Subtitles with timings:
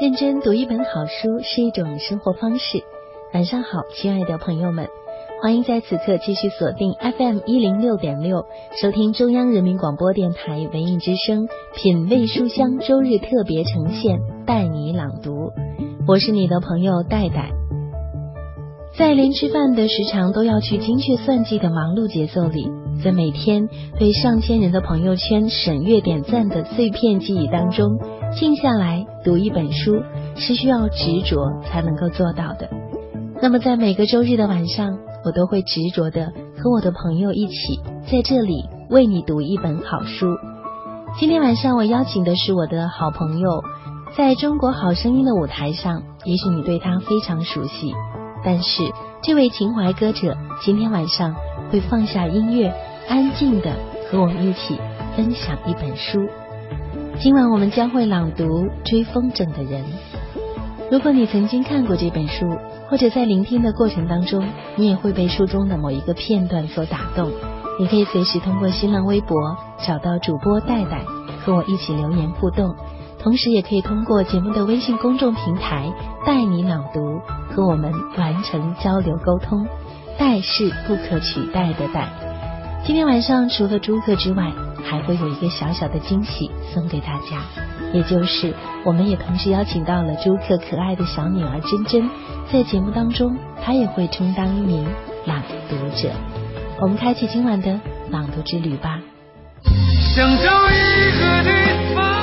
[0.00, 2.82] 认真读一本好书是一种生活方式。
[3.34, 4.88] 晚上好，亲爱的朋友们，
[5.42, 8.46] 欢迎在此刻继续锁定 FM 一零六点六，
[8.80, 15.50] 收听中央人民广播电台文艺之声《品味书香》周日特别呈现，带你朗读。
[16.08, 17.50] 我是你的朋友戴戴。
[18.96, 22.70] 在连吃饭的时长都要去精确算计的忙碌节奏里，
[23.00, 27.98] 在每天被上千人的朋友圈审阅点赞的碎片记忆当中。
[28.38, 30.02] 静下来读一本书
[30.36, 32.70] 是需要执着才能够做到的。
[33.42, 40.36] 那么在每个周日的晚上，我都会执着的和我的朋友一起在这里为你读一本好书。
[41.18, 43.64] 今天晚上我邀请的是我的好朋友，
[44.16, 47.92] 在中国好声音的舞台上，也许你对他非常熟悉，
[48.44, 48.82] 但是
[49.22, 51.34] 这位情怀歌者今天晚上
[51.72, 52.72] 会放下音乐，
[53.08, 53.72] 安静的
[54.10, 54.78] 和我们一起
[55.16, 56.28] 分享一本书。
[57.18, 58.44] 今晚我们将会朗读
[58.84, 59.82] 《追风筝的人》。
[60.90, 64.44] 如果你曾经看过这本书，或者在聆听的过程当中，
[64.76, 67.30] 你也会被书中的某一个片段所打动，
[67.78, 69.36] 你可以随时通过新浪微博
[69.86, 71.04] 找到主播戴戴，
[71.44, 72.74] 和我一起留言互动。
[73.18, 75.92] 同时，也可以通过节目的微信公众平台
[76.26, 77.20] “带你朗读”
[77.54, 79.66] 和我们完成交流沟通。
[80.18, 82.29] 戴是不可取代的戴。
[82.86, 87.42] 今天晚上除了朱克之外，还会有一个小小的惊喜送给大家，
[87.92, 88.52] 也就是
[88.84, 92.10] 我们也同时邀请到了朱克可爱的小女儿珍珍，
[92.50, 94.86] 在节目当中，她也会充当一名
[95.26, 96.10] 朗读者。
[96.80, 97.78] 我们开启今晚的
[98.10, 98.98] 朗读之旅吧。
[100.14, 100.28] 想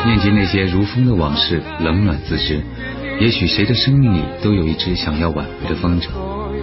[0.06, 2.62] 念及那些如风的往事，冷暖自知。
[3.22, 6.08] 也许谁的生命里都有一只想要挽回的风筝。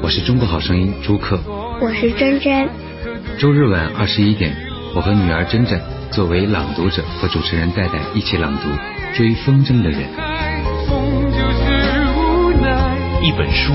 [0.03, 1.39] 我是中国好声音朱克，
[1.81, 2.69] 我是珍珍。
[3.39, 4.55] 周日晚二十一点。
[4.95, 8.69] 我和女儿珍珍作为朗读者和主持人戴戴一起朗读
[9.17, 10.01] 《追风筝的人》。
[13.23, 13.73] 一本书，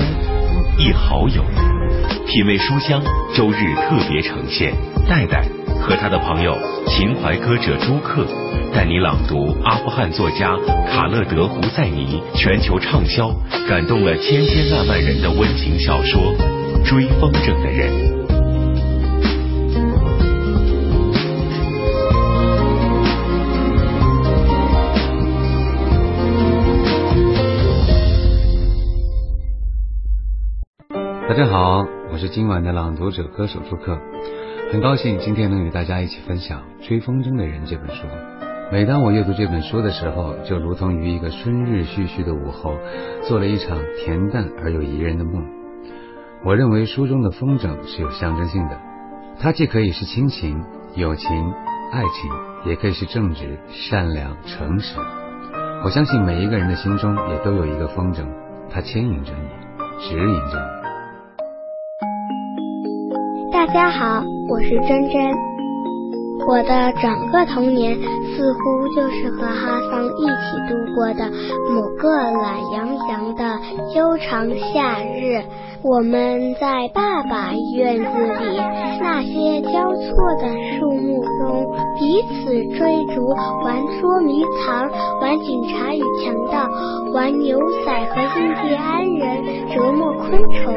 [0.78, 1.44] 一好友，
[2.26, 3.02] 品味书香。
[3.34, 4.72] 周日特别呈现，
[5.08, 5.44] 戴戴
[5.80, 8.26] 和他的朋友情怀歌者朱克
[8.72, 10.56] 带你朗读阿富汗作家
[10.90, 13.30] 卡勒德·胡塞尼全球畅销、
[13.68, 16.20] 感动了千千万万人的温情小说
[16.82, 18.16] 《追风筝的人》。
[31.30, 33.96] 大家好，我是今晚的朗读者歌手朱克，
[34.72, 38.02] 很高兴今天能与大家一起分享《追风筝的人》这本书。
[38.72, 42.76] 每当我阅读这本书的时候，就如同于一个春日煦煦的午后，
[43.28, 45.46] 做了一场恬淡而又宜人的梦。
[46.44, 48.76] 我认为书中的风筝是有象征性的，
[49.38, 50.60] 它既可以是亲情、
[50.96, 51.28] 友情、
[51.92, 52.30] 爱情，
[52.64, 54.98] 也可以是正直、善良、诚实。
[55.84, 58.26] 我相信每一个人的心中也都有一个风筝，
[58.68, 59.48] 它牵引着你，
[60.00, 60.79] 指引着你。
[63.60, 65.20] 大家好，我是珍珍。
[66.48, 71.30] 我的整个童年似乎就是和哈桑一起度过的
[71.68, 73.60] 某个懒洋洋的
[73.94, 75.42] 悠长夏日。
[75.82, 78.02] 我们在爸爸院子
[78.46, 78.56] 里
[78.98, 80.48] 那些交错的
[80.78, 81.66] 树木中
[81.98, 83.28] 彼此追逐，
[83.62, 84.88] 玩捉迷藏，
[85.20, 86.66] 玩警察与强盗，
[87.12, 89.44] 玩牛仔和印第安人，
[89.74, 90.74] 折磨昆虫。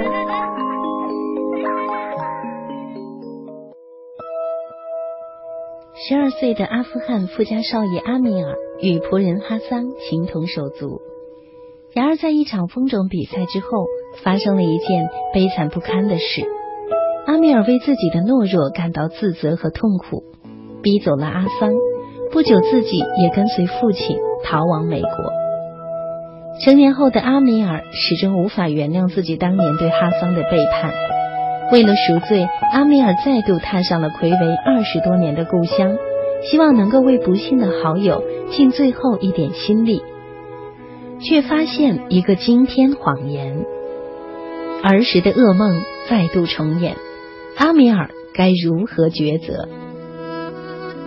[6.05, 10.99] 十二岁的阿富汗富家少爷阿米尔与仆人哈桑情同手足，
[11.93, 13.85] 然而在一场风筝比赛之后，
[14.21, 16.45] 发生了一件悲惨不堪的事。
[17.25, 20.25] 阿米尔为自己的懦弱感到自责和痛苦，
[20.81, 21.71] 逼走了阿桑。
[22.33, 25.09] 不久，自己也跟随父亲逃往美国。
[26.65, 30.91] 成年后的阿米尔始终无法原谅自己当年对哈桑的背叛。
[31.73, 35.97] 为了赎罪，阿米尔再度踏上了魁违二十多年的故乡，
[36.43, 40.03] 希望能够为不幸的好友尽最后一点心力，
[41.19, 43.65] 却发现一个惊天谎言。
[44.83, 46.95] 儿时的噩梦再度重演，
[47.57, 49.67] 阿米尔该如何抉择？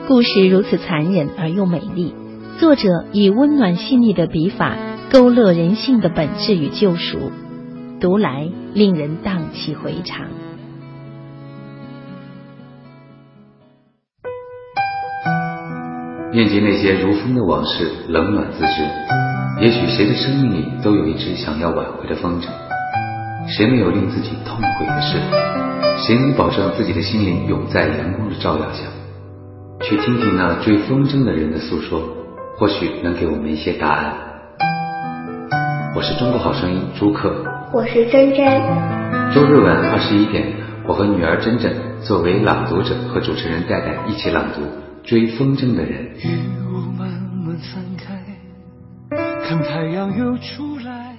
[0.09, 2.13] 故事如此残忍而又美丽，
[2.59, 4.77] 作者以温暖细腻的笔法
[5.13, 7.31] 勾勒人性的本质与救赎，
[8.01, 10.27] 读来令人荡气回肠。
[16.37, 18.83] 念及那些如风的往事，冷暖自知。
[19.59, 22.49] 也许谁的生命里都有一只想要挽回的风筝。
[23.49, 25.17] 谁没有令自己痛悔的事？
[25.97, 28.83] 谁能保证自己的心灵永在阳光的照耀下？
[29.81, 32.03] 去听听那追风筝的人的诉说，
[32.59, 34.13] 或许能给我们一些答案。
[35.97, 37.33] 我是中国好声音朱克，
[37.73, 38.47] 我是珍珍。
[39.35, 40.53] 周日晚二十一点，
[40.87, 44.61] 我和女儿珍珍作为朗读者和主持人戴戴一起朗读
[45.07, 46.17] 《追风筝的人》。
[46.29, 46.37] 雨
[46.67, 48.25] 雾慢慢散开，
[49.45, 51.15] 看太阳又出来。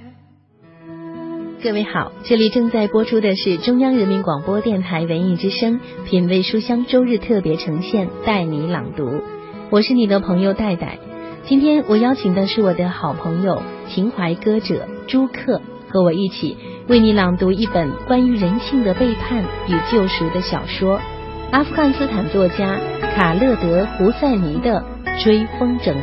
[1.64, 9.22] 各位好，这里正在播出的是中央人民广播电台文艺之声品味书香周日特别呈现，带你朗读。
[9.70, 11.00] 我是你的朋友戴戴。
[11.46, 16.58] 今天我邀请的是我的好朋友情怀歌者朱克，和我一起
[16.90, 21.00] 为你朗读一本关于人性的背叛与救赎的小说——
[21.50, 22.78] 阿富汗斯坦作家
[23.16, 24.84] 卡勒德·胡塞尼的
[25.24, 26.02] 《追风筝的人》。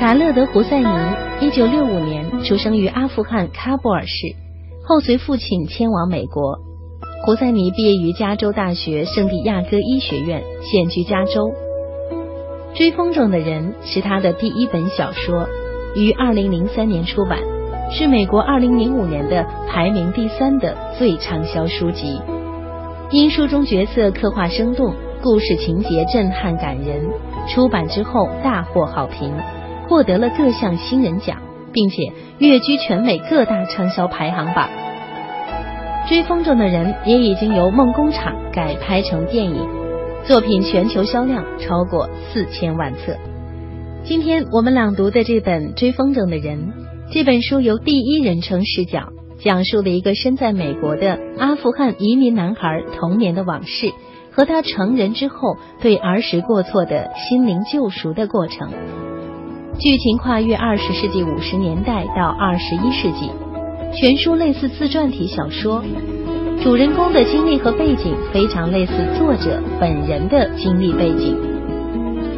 [0.00, 0.86] 卡勒德·胡塞尼，
[1.40, 4.34] 一九六五年出生于阿富汗喀布尔市，
[4.84, 6.60] 后随父亲迁往美国。
[7.26, 11.52] 胡塞尼毕业于加州大学圣地亚哥医学院，现居加州。
[12.78, 15.46] 《追风筝的人》是他的第一本小说，
[15.94, 17.38] 于二零零三年出版，
[17.92, 22.18] 是美国二零零五年的排名第三的最畅销书籍。
[23.12, 27.08] 因书中角色刻画生动，故事情节震撼感人，
[27.48, 29.34] 出版之后大获好评，
[29.88, 31.42] 获得了各项新人奖，
[31.72, 34.68] 并且跃居全美各大畅销排行榜。
[36.08, 39.68] 《追风筝的人》也已经由梦工厂改拍成电影。
[40.24, 43.16] 作品全球销量超过四千万册。
[44.04, 46.58] 今天我们朗读的这本《追风筝的人》，
[47.12, 49.08] 这本书由第一人称视角
[49.42, 53.92] 讲述了一个身在美国的阿富汗移民男孩童年的往事，
[54.32, 58.68] 和他成人之后对儿时过错的心灵救赎的过程。
[59.78, 63.30] 剧情跨越二十世纪五十年代到二十一世纪，
[63.98, 65.82] 全书类似自传体小说。
[66.62, 71.34] 主人公的经历和背景非常类似作者本人的经历背景。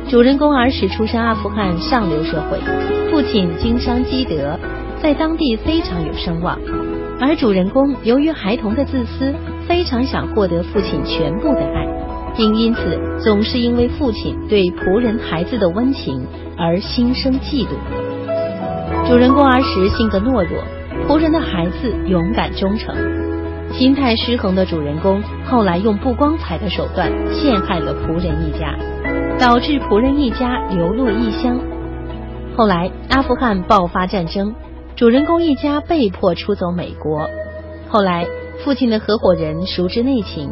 [0.09, 2.59] 主人公儿时出身阿富汗上流社会，
[3.11, 4.57] 父亲经商积德，
[5.03, 6.57] 在当地非常有声望。
[7.25, 9.33] 而主人公由于孩童的自私，
[9.69, 11.87] 非常想获得父亲全部的爱，
[12.37, 16.27] 并因此总是因为父亲对仆人孩子的温情
[16.59, 17.69] 而心生嫉妒。
[19.07, 20.65] 主人公儿时性格懦弱，
[21.07, 22.93] 仆人的孩子勇敢忠诚。
[23.71, 28.77] 心态失衡的主人公后来用不光彩的手段陷害了仆人一家，
[29.39, 31.57] 导致仆人一家流落异乡。
[32.57, 34.53] 后来阿富汗爆发战争，
[34.95, 37.29] 主人公一家被迫出走美国。
[37.89, 38.27] 后来
[38.65, 40.51] 父亲的合伙人熟知内情，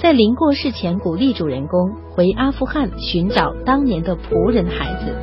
[0.00, 5.14] 在临过世前鼓励主人公回阿富汗寻找当年的仆人孩子，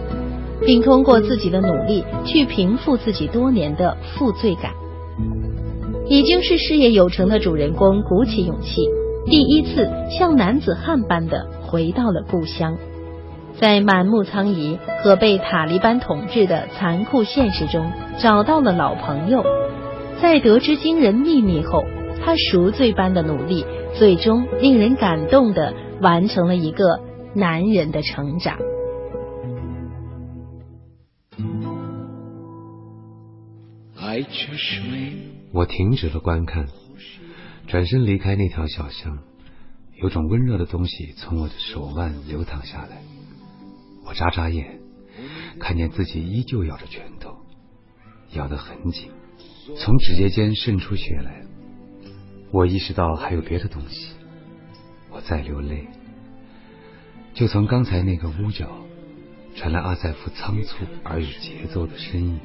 [0.66, 4.72] 并通过自己的努力去平复自己多年的负罪感。
[6.08, 8.82] 已经是事业有成的主人公鼓起勇气，
[9.26, 12.78] 第一次像男子汉般的回到了故乡，
[13.58, 19.44] 在满目苍夷和被塔利班统治的残酷现实中找到了老朋友，
[20.22, 21.84] 在得知惊人秘密后，
[22.24, 23.66] 他赎罪般的努力，
[23.98, 27.02] 最终令人感动的完成了一个
[27.34, 28.58] 男人的成长。
[35.52, 36.68] 我停止了观看，
[37.68, 39.20] 转身离开那条小巷。
[40.02, 43.02] 有种温热的东西从我的手腕流淌下来。
[44.10, 44.80] 我眨眨眼，
[45.60, 47.38] 看见自己依旧咬着拳头，
[48.34, 49.12] 咬得很紧，
[49.78, 51.44] 从指节间渗出血来。
[52.50, 54.16] 我意识到还有别的东西。
[55.12, 55.88] 我在流泪。
[57.36, 58.68] 就从刚才那个屋角
[59.56, 62.40] 传来阿塞夫仓促而有节奏的声音。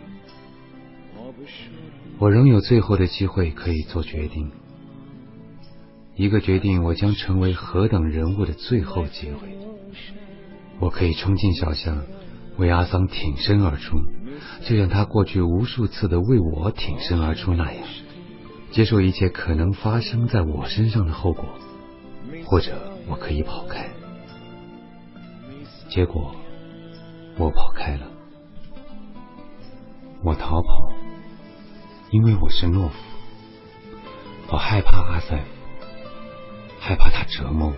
[2.19, 4.53] 我仍有最后的机会可以做决定，
[6.15, 9.49] 一个决定我将成为何等人物的最后机会。
[10.81, 12.03] 我可以冲进小巷，
[12.57, 13.99] 为阿桑挺身而出，
[14.67, 17.85] 就像他过去无数次的为我挺身而出那样，
[18.71, 21.45] 接受一切可能发生在我身上的后果。
[22.47, 22.73] 或者
[23.07, 23.89] 我可以跑开，
[25.89, 26.35] 结果
[27.39, 28.07] 我跑开了，
[30.23, 30.93] 我逃跑。
[32.11, 32.95] 因为我是懦夫，
[34.49, 35.45] 我害怕阿塞夫，
[36.81, 37.75] 害怕他折磨我，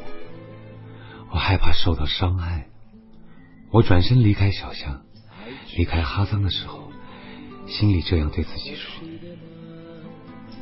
[1.32, 2.68] 我害怕受到伤害。
[3.70, 5.02] 我转身离开小巷，
[5.76, 6.90] 离开哈桑的时候，
[7.66, 9.06] 心里这样对自己说。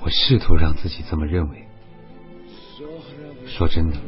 [0.03, 1.65] 我试图让自己这么认为。
[3.47, 3.99] 说真的，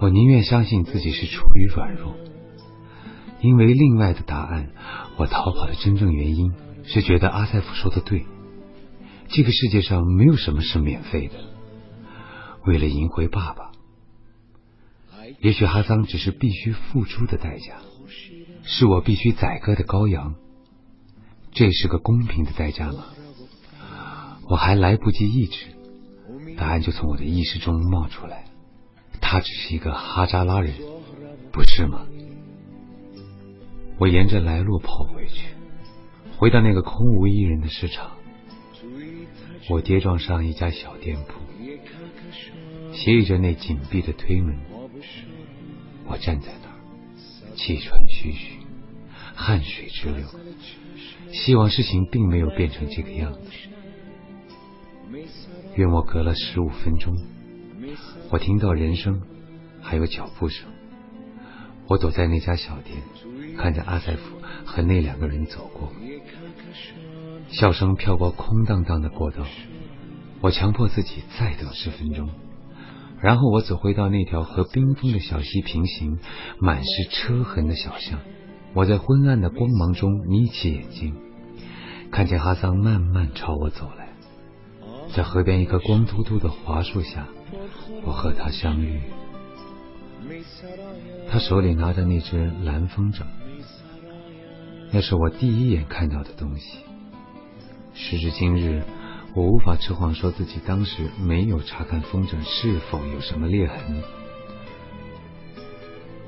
[0.00, 2.14] 我宁愿相信自己是出于软弱，
[3.40, 4.70] 因为另外的答案，
[5.16, 6.52] 我逃跑的真正原因
[6.84, 8.26] 是觉得阿塞夫说的对。
[9.28, 11.34] 这个世界上没有什么是免费的。
[12.66, 13.67] 为了赢回爸爸，
[15.40, 17.76] 也许哈桑只是必须付出的代价，
[18.64, 20.34] 是我必须宰割的羔羊。
[21.52, 23.06] 这是个公平的代价吗？
[24.48, 25.66] 我还来不及抑制，
[26.56, 28.44] 答案就从我的意识中冒出来：
[29.20, 30.74] 他只是一个哈扎拉人，
[31.52, 32.06] 不是吗？
[33.98, 35.48] 我沿着来路跑回去，
[36.36, 38.12] 回到那个空无一人的市场。
[39.68, 41.40] 我跌撞上一家小店铺，
[42.94, 44.56] 斜倚着那紧闭的推门。
[46.08, 48.58] 我站在那儿，气喘吁吁，
[49.34, 50.26] 汗水直流，
[51.32, 53.40] 希望事情并没有变成这个样子。
[55.76, 57.16] 约莫隔了十五分钟，
[58.30, 59.22] 我听到人声，
[59.80, 60.66] 还有脚步声。
[61.86, 62.96] 我躲在那家小店，
[63.56, 65.92] 看着阿塞夫和那两个人走过，
[67.48, 69.46] 笑声飘过空荡荡的过道。
[70.40, 72.30] 我强迫自己再等十分钟，
[73.20, 76.18] 然后我走回到那条和冰封的小溪平行、
[76.60, 78.20] 满是车痕的小巷。
[78.74, 81.16] 我在昏暗的光芒中眯起眼睛，
[82.10, 84.08] 看见哈桑慢慢朝我走来。
[85.14, 87.26] 在河边一棵光秃秃的桦树下，
[88.04, 89.00] 我和他相遇。
[91.30, 93.22] 他手里拿着那只蓝风筝，
[94.92, 96.78] 那是我第一眼看到的东西。
[97.94, 98.82] 时至今日，
[99.34, 104.02] 我无法扯谎说自己当时没有查看风筝是否有什么裂痕。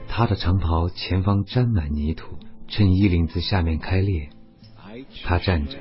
[0.09, 2.39] 他的长袍前方沾满泥土，
[2.69, 4.31] 衬衣领子下面开裂。
[5.25, 5.79] 他站着。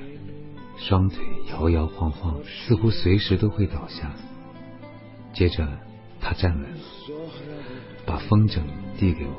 [0.77, 1.17] 双腿
[1.51, 4.15] 摇摇晃晃，似乎随时都会倒下。
[5.33, 5.67] 接着，
[6.21, 6.77] 他站稳了，
[8.05, 8.61] 把风筝
[8.97, 9.33] 递给我。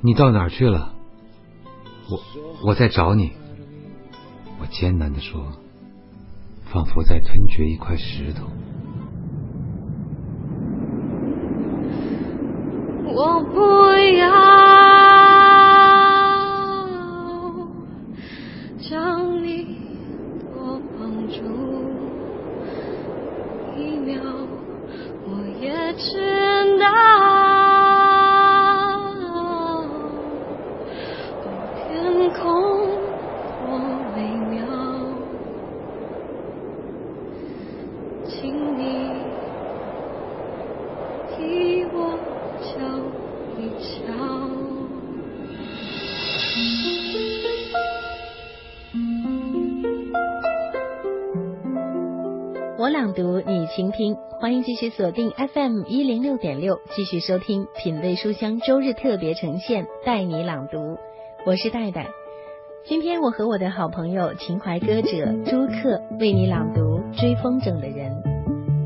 [0.00, 0.94] 你到哪儿去了？
[2.08, 2.20] 我
[2.68, 3.32] 我在找你。
[4.58, 5.52] 我艰难地说，
[6.72, 8.46] 仿佛在吞嚼一块石头。
[13.14, 13.60] 我不
[14.18, 14.28] 要
[18.80, 19.78] 想你
[20.52, 21.34] 多帮助
[23.76, 24.20] 一秒，
[25.24, 27.25] 我也知道。
[38.28, 39.06] 请你
[41.92, 42.18] 我
[52.78, 60.98] 我朗读，你倾听，欢迎继续锁定 FM 一零六点六，继续收听品味书香周日特别呈现，带你朗读。
[61.44, 62.08] 我是戴戴，
[62.84, 66.80] 今天我和我的好朋友情怀歌者朱克为你朗读
[67.16, 68.12] 《追风筝的人》。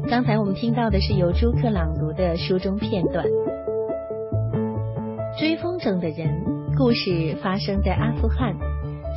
[0.08, 3.26] 刚才我们听到的是由朱克朗读的书中片段，
[5.38, 6.28] 《追风筝的人》
[6.76, 8.54] 故事发生在阿富汗，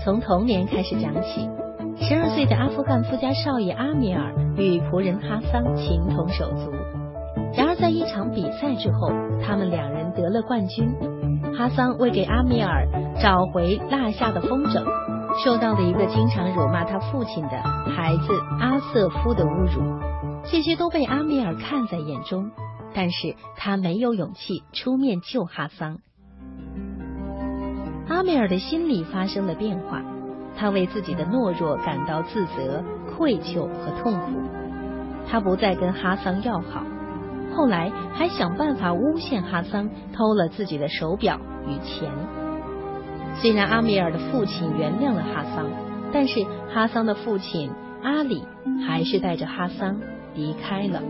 [0.04, 1.48] 从童年开始讲起。
[1.96, 6.72] 十二岁的阿富汗富家少爷阿米尔与仆人哈桑情同手足，
[7.56, 9.12] 然而在一场比赛之后，
[9.46, 10.92] 他们两人得了冠军。
[11.56, 12.88] 哈桑为给阿米尔
[13.22, 14.84] 找回落下的风筝，
[15.44, 17.62] 受到了一个经常辱骂他父亲的
[17.96, 19.82] 孩子阿瑟夫的侮辱，
[20.46, 22.52] 这些都被阿米尔看在眼中，
[22.94, 26.00] 但是他没有勇气出面救哈桑。
[28.10, 30.02] 阿米尔的心里发生了变化。
[30.56, 32.84] 他为自己的懦弱感到自责、
[33.18, 34.40] 愧疚和痛苦。
[35.28, 36.84] 他不再跟哈桑要好，
[37.56, 42.12] 后来还想办法诬陷哈桑偷了自己的手表与钱。
[43.42, 45.70] 虽然阿米尔的父亲原谅了哈桑，
[46.12, 47.70] 但是哈桑的父亲
[48.02, 48.44] 阿里
[48.88, 50.00] 还是带着哈桑
[50.34, 51.02] 离开了。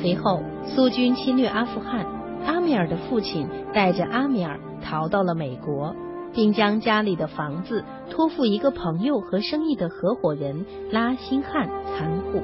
[0.00, 2.06] 随后，苏军侵略阿富汗，
[2.46, 5.94] 阿米尔的父亲带着阿米尔逃到了美国。
[6.34, 12.42] 并将家里的房子托付一个朋友和生意的合伙人拉辛汉看护。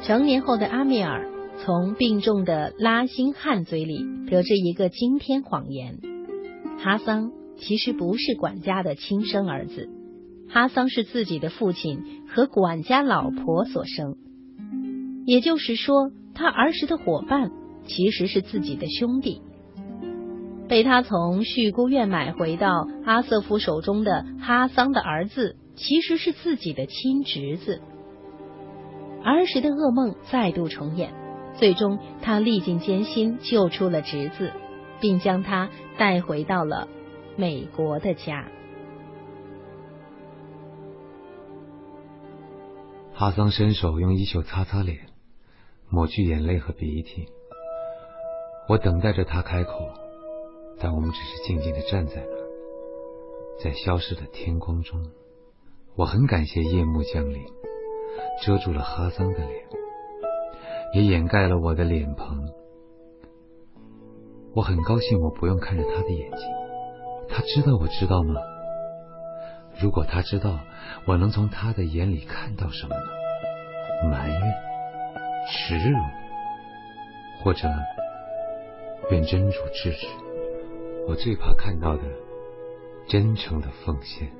[0.00, 1.28] 成年后的阿米尔
[1.58, 4.02] 从病重的拉辛汉嘴里
[4.32, 5.98] 得知一个惊天谎言：
[6.78, 9.90] 哈桑其实不是管家的亲生儿子，
[10.48, 14.16] 哈桑是自己的父亲和管家老婆所生。
[15.26, 17.50] 也就是说，他儿时的伙伴
[17.84, 19.42] 其实是自己的兄弟。
[20.66, 27.82] 被他从叙孤院买回到阿瑟夫手中的哈桑的儿子，其实是自己的亲侄子。
[29.22, 31.12] 儿时的噩梦再度重演，
[31.58, 34.52] 最终他历尽艰辛救出了侄子，
[35.00, 36.88] 并将他带回到了
[37.36, 38.48] 美国的家。
[43.14, 45.06] 哈桑伸手用衣袖擦擦脸，
[45.88, 47.28] 抹去眼泪和鼻涕。
[48.68, 49.72] 我等待着他开口。
[50.80, 52.48] 但我们只是静静的站在那儿，
[53.62, 55.12] 在消失的天空中。
[55.94, 57.40] 我很感谢夜幕降临，
[58.42, 59.68] 遮住了哈桑的脸，
[60.92, 62.48] 也掩盖了我的脸庞。
[64.54, 66.40] 我很高兴，我不用看着他的眼睛。
[67.28, 68.40] 他知道我知道吗？
[69.80, 70.60] 如果他知道，
[71.06, 74.10] 我能从他的眼里看到什么呢？
[74.10, 74.40] 埋怨、
[75.48, 75.96] 耻辱，
[77.42, 77.66] 或者
[79.10, 80.06] 愿真主制止。
[81.08, 82.02] 我最怕看到的，
[83.08, 84.30] 真诚的奉献。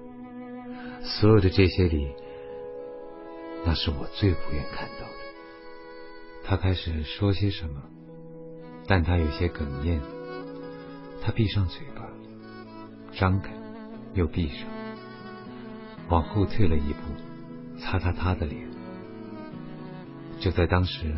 [1.03, 2.15] 所有的这些里，
[3.65, 5.22] 那是我最不愿看到的。
[6.45, 7.83] 他开始说些什么，
[8.87, 10.01] 但他有些哽咽。
[11.25, 12.09] 他闭上嘴巴，
[13.13, 13.53] 张开，
[14.15, 14.67] 又闭上，
[16.09, 18.69] 往后退了一步，擦擦他的脸。
[20.41, 21.15] 就在当时，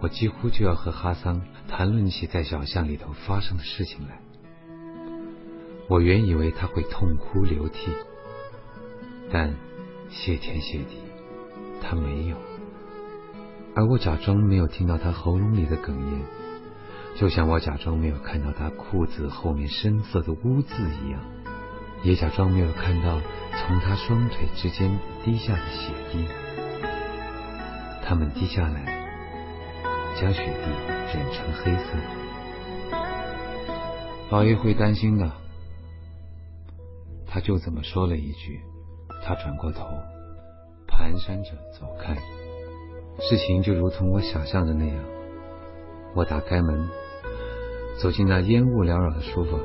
[0.00, 4.20] 我几乎就要和哈桑谈论起在小巷里头发生的事情来。
[5.88, 7.90] 我原以为他会痛哭流涕。
[9.30, 9.54] 但
[10.08, 10.96] 谢天谢地，
[11.82, 12.36] 他没有，
[13.74, 16.22] 而我假装没有听到他喉咙里的哽咽，
[17.16, 20.74] 就像我假装没有看到他裤子后面深色的污渍
[21.04, 21.20] 一样，
[22.02, 26.26] 也假装没有看到从他双腿之间滴下的血滴。
[28.04, 28.84] 他们滴下来，
[30.20, 30.70] 将雪地
[31.14, 32.98] 染成黑色。
[34.28, 35.32] 老爷会担心的，
[37.26, 38.60] 他就这么说了一句。
[39.24, 39.86] 他转过头，
[40.88, 42.16] 蹒跚着走开。
[43.18, 44.96] 事情就如同我想象的那样。
[46.14, 46.88] 我打开门，
[48.00, 49.60] 走进那烟雾缭绕的书房。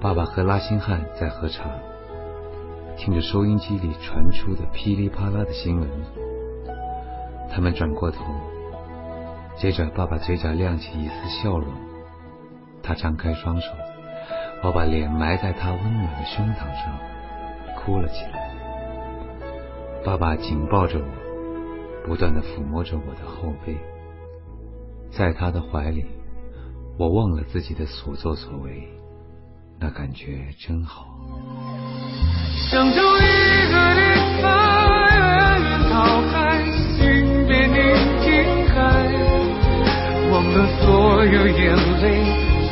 [0.00, 1.64] 爸爸和拉辛汉在喝茶，
[2.96, 5.88] 听着收音机里传出的噼里啪啦的新闻。
[7.50, 8.24] 他们转过头，
[9.56, 11.66] 接着爸爸嘴角亮起一丝笑容。
[12.82, 13.68] 他张开双手，
[14.62, 16.96] 我把脸埋在他温暖的胸膛上。
[17.76, 18.50] 哭了起来，
[20.04, 21.04] 爸爸紧抱着我，
[22.08, 23.76] 不断的抚摸着我的后背，
[25.10, 26.06] 在他的怀里，
[26.98, 28.88] 我忘了自己的所作所为，
[29.78, 31.04] 那感觉真好。
[32.70, 33.20] 想找一
[33.70, 34.00] 个地
[34.40, 34.48] 方，
[35.12, 35.20] 远
[35.60, 36.64] 远逃开，
[36.96, 37.76] 心别宁
[38.22, 38.32] 静
[38.68, 38.78] 海，
[40.32, 42.24] 忘了所有眼泪，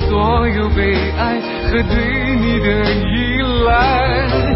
[0.09, 1.95] 所有悲哀和对
[2.41, 2.67] 你的
[3.05, 4.56] 依赖。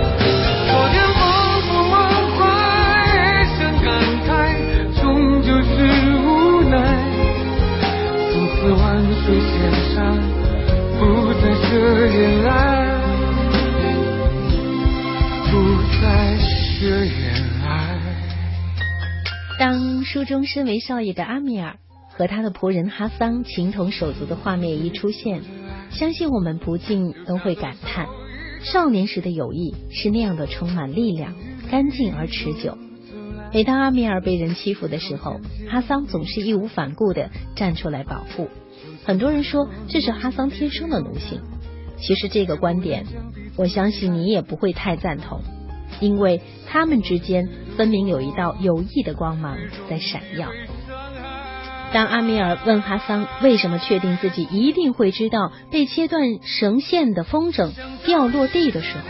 [10.98, 12.52] 不再遮掩爱，
[15.50, 15.52] 不
[16.00, 16.04] 再
[16.80, 17.12] 遮掩
[17.64, 17.68] 爱。
[19.58, 21.76] 当书中身为少爷的阿米尔
[22.08, 25.42] 和他的仆人哈桑情同手足的画面一出现，
[25.90, 28.06] 相信我们不禁都会感叹：
[28.62, 31.34] 少年时的友谊是那样的充满力量、
[31.70, 32.76] 干净而持久。
[33.52, 38.48] 每当阿米尔被人欺负的时候，哈桑总是义无反顾的站出来保护。
[39.04, 41.40] 很多人说这是哈桑天生的奴性，
[41.98, 43.06] 其实这个观点，
[43.56, 45.40] 我相信你也不会太赞同，
[46.00, 49.56] 因为他们之间分明有一道友谊的光芒
[49.88, 50.48] 在闪耀。
[51.92, 57.70] 当阿米尔问哈桑为什么确定自己一定会知道被切断绳线的风筝
[58.06, 59.04] 掉落地的时候，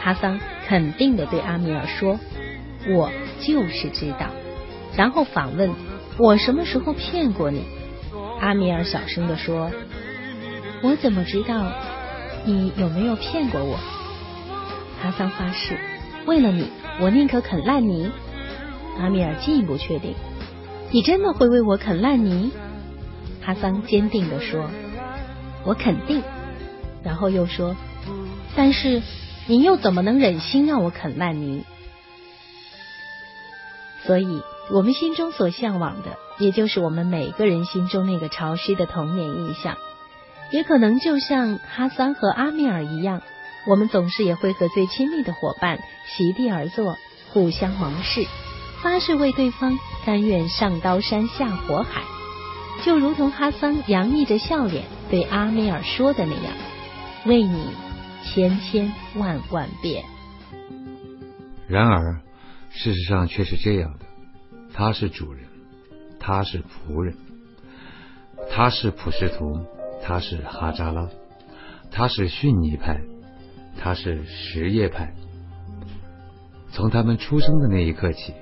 [0.00, 2.18] 哈桑肯定的对阿米尔说
[2.96, 4.30] ：“我就是知道。”
[4.96, 5.70] 然后反问
[6.18, 7.62] ：“我什么时候骗过你？”
[8.40, 9.70] 阿米尔小声地说
[10.82, 11.72] ：“我怎么知道
[12.46, 13.78] 你有没有骗过我？”
[15.02, 15.78] 哈桑发誓
[16.26, 16.66] ：“为了你，
[17.00, 18.10] 我宁可啃烂泥。”
[18.98, 20.14] 阿米尔进一步确定
[20.90, 22.50] ：“你真的会为我啃烂泥？”
[23.44, 24.70] 哈桑坚定地说
[25.64, 26.22] ：“我肯定。”
[27.04, 27.76] 然后又说
[28.56, 29.02] ：“但是
[29.46, 31.62] 你又怎么能忍心让我啃烂泥？”
[34.06, 34.40] 所以。
[34.72, 39.76] 我们心中所向往的，也就是我们每个人心中那个潮湿的童年印象，
[40.52, 43.20] 也可能就像哈桑和阿米尔一样，
[43.66, 46.96] 我们总是也会和最亲密的伙伴席地而坐，
[47.32, 48.24] 互相盟誓，
[48.82, 52.02] 发誓为对方甘愿上刀山下火海，
[52.84, 56.54] 就如同哈桑洋溢着笑脸对阿米尔说的那样
[57.26, 57.66] ：“为你
[58.24, 60.04] 千千万万遍。”
[61.66, 62.20] 然而，
[62.70, 64.09] 事实上却是这样的。
[64.72, 65.44] 他是主人，
[66.18, 67.14] 他是仆人，
[68.50, 69.66] 他是普什图，
[70.02, 71.08] 他是哈扎拉，
[71.90, 73.00] 他是逊尼派，
[73.78, 75.14] 他是什叶派。
[76.72, 78.32] 从他们出生的那一刻起，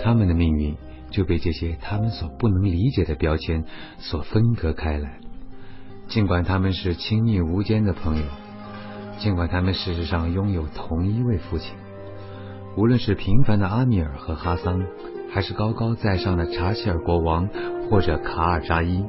[0.00, 0.76] 他们的命运
[1.10, 3.64] 就被这些他们所不能理解的标签
[3.98, 5.20] 所分隔开来。
[6.08, 8.24] 尽管他们是亲密无间的朋友，
[9.18, 11.74] 尽管他们事实上拥有同一位父亲，
[12.76, 14.82] 无论是平凡的阿米尔和哈桑，
[15.32, 17.48] 还是高高在上的查希尔国王
[17.90, 19.04] 或者卡尔扎伊，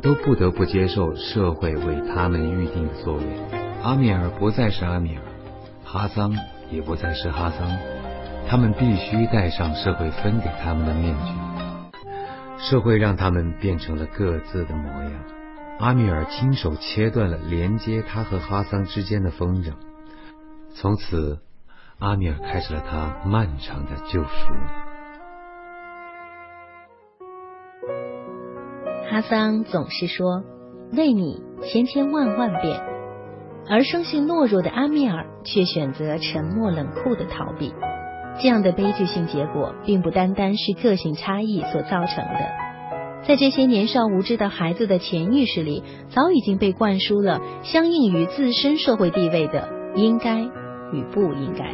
[0.00, 3.22] 都不得不接受社会为他们预定的座位。
[3.82, 5.22] 阿米尔不再是阿米尔，
[5.84, 6.36] 哈桑
[6.70, 7.78] 也不再是哈桑，
[8.48, 11.32] 他们必须戴上社会分给他们的面具。
[12.58, 15.12] 社会让他们变成了各自的模样。
[15.80, 19.72] 阿米尔亲手切断了连接他和哈桑之间的风筝，
[20.76, 21.40] 从此，
[21.98, 24.81] 阿米尔开始了他漫长的救赎。
[29.12, 30.42] 哈桑总是说
[30.96, 32.80] ：“为你千千万万遍。”
[33.68, 37.74] 而生性懦弱的阿米尔却选择沉默冷酷的逃避。
[38.40, 51.70] 这样的悲剧性结果，并不单单是个性差异所造成的，在这些年少无知的孩子的潜意识里，早已经被灌输了相应于自身社会地位的应该与不应该。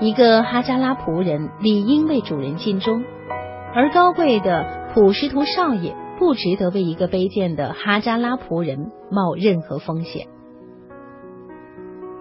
[0.00, 3.04] 一个哈扎拉仆人理应为主人尽忠，
[3.76, 10.26] 而高贵的普什图少爷不值得为一个卑贱的哈扎拉仆人冒任何风险。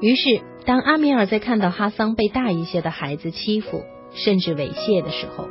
[0.01, 5.45] 于是，当阿米尔在看到哈桑被大一些的孩子欺负甚至猥亵的时候，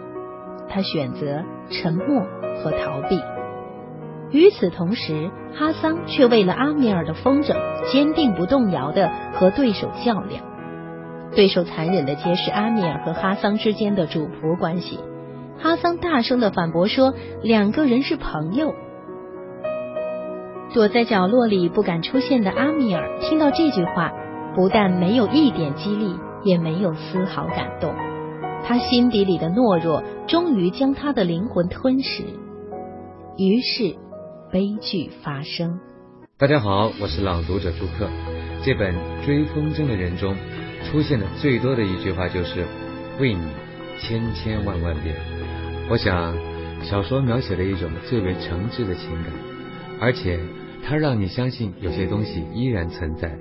[0.68, 2.26] 他选择沉默
[2.62, 3.18] 和逃避。
[4.30, 7.56] 与此同时，哈桑却为了阿米尔的风筝，
[7.90, 10.44] 坚定不动摇的和对手较量。
[11.34, 14.98] 对手残忍的揭示阿米尔和哈桑之间的主仆关系。
[15.58, 18.74] 哈桑大声的反驳说，两个人是朋友。
[20.72, 24.12] 躲在角落里不敢出现的阿米尔听到这句话。
[24.56, 26.14] 不但没有一点激励，
[26.44, 27.92] 也没有丝毫感动。
[28.62, 32.22] 他心底里的懦弱终于将他的灵魂吞噬，
[33.36, 33.96] 于是
[34.52, 35.80] 悲剧发生。
[36.38, 38.08] 大家好，我是朗读者朱克。
[38.64, 38.94] 这本
[39.26, 40.36] 《追风筝的人》中
[40.84, 42.64] 出现的最多的一句话就是
[43.18, 43.44] “为你
[43.98, 45.16] 千千万万遍”。
[45.90, 46.34] 我想，
[46.82, 49.32] 小说描写了一种最为诚挚的情感，
[50.00, 50.40] 而且
[50.82, 53.36] 它让你相信有些东西依然存在。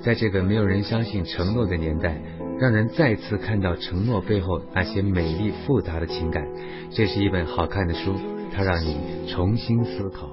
[0.00, 2.20] 在这个没有人相信承诺的年代，
[2.60, 6.46] 让人再次看到承诺背后那些美丽复杂的情感。
[6.90, 8.14] 这是一本好看的书，
[8.52, 8.96] 它让你
[9.28, 10.30] 重新思考。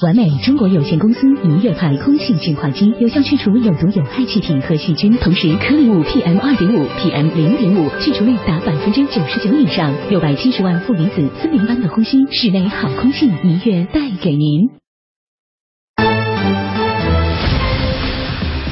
[0.00, 14.70] 完美中国有限公司明月牌空气净化机，有效去除有毒有害气体和细菌，同时颗粒物 PM 二点五、PM 零点五去除率达百分之九十九以上，六百七十万负离子森林般的呼吸，室内好空气，明月带给您。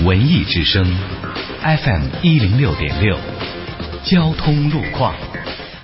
[0.05, 0.85] 文艺之声
[1.61, 3.17] ，FM 一零六点六，
[4.05, 5.13] 交通路况。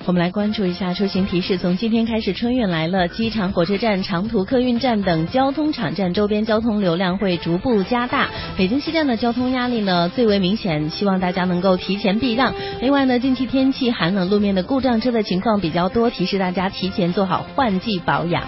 [0.05, 1.59] 我们来关注一下出行提示。
[1.59, 8.29] 从今天开始，春运来了，机场、火车站、长途客运站等交通场站周边交通流量会逐步加大。
[8.57, 12.53] 北京西站的交通压力呢最为明显，希望大家能够提前避让。
[12.81, 18.43] 另外呢，近期天气寒冷，路面的故障车的情况比较多，提示大家提前做好换季保养。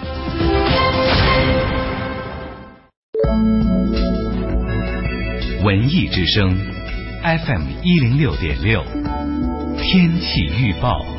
[5.63, 6.55] 文艺之声
[7.23, 8.83] ，FM 一零六点六，
[9.81, 11.14] 天气预报。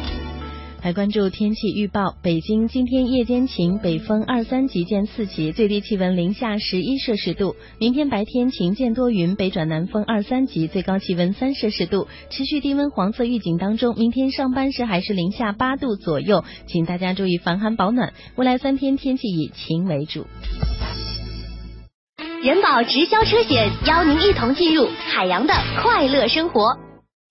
[0.87, 7.57] 来关注天气预报，北京今天夜间晴，北风二三级见四级，最低气温零下十一摄氏度。
[7.81, 13.97] 明天白天晴见多云，北转南风二三级，最高气温三摄氏度，持续低温黄色预警当中。
[13.97, 18.13] 明天上班时还是零下八度左右，请大家注意防寒保暖。
[18.37, 20.25] 未来三天天气以晴为主。
[22.45, 26.86] 人保直销车险邀您一同进入海洋的快乐生活。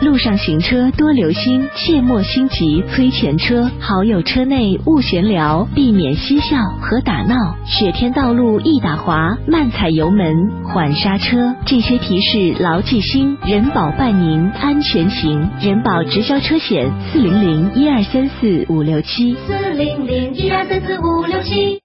[0.00, 3.70] 路上行车多留心，切莫心急催前车。
[3.78, 7.34] 好友车内勿闲聊，避免嬉笑和打闹。
[7.66, 11.54] 雪天道路易打滑，慢踩油门，缓刹车。
[11.66, 15.50] 这些提示牢记心，人保伴您安全行。
[15.60, 21.78] 人保直销车险四零零一二三四五六七四零零一二三四五六七。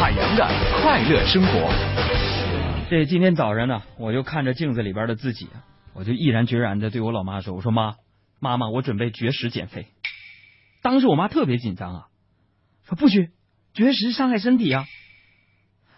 [0.00, 0.48] 海洋的
[0.82, 1.70] 快乐生活。
[2.88, 5.46] 这今天早上呢，我就看着镜子里边的自己，
[5.92, 7.96] 我就毅然决然的对我老妈说：“我说妈，
[8.38, 9.88] 妈妈，我准备绝食减肥。”
[10.82, 12.06] 当时我妈特别紧张啊，
[12.84, 13.30] 说不许
[13.74, 14.86] 绝食伤害身体啊。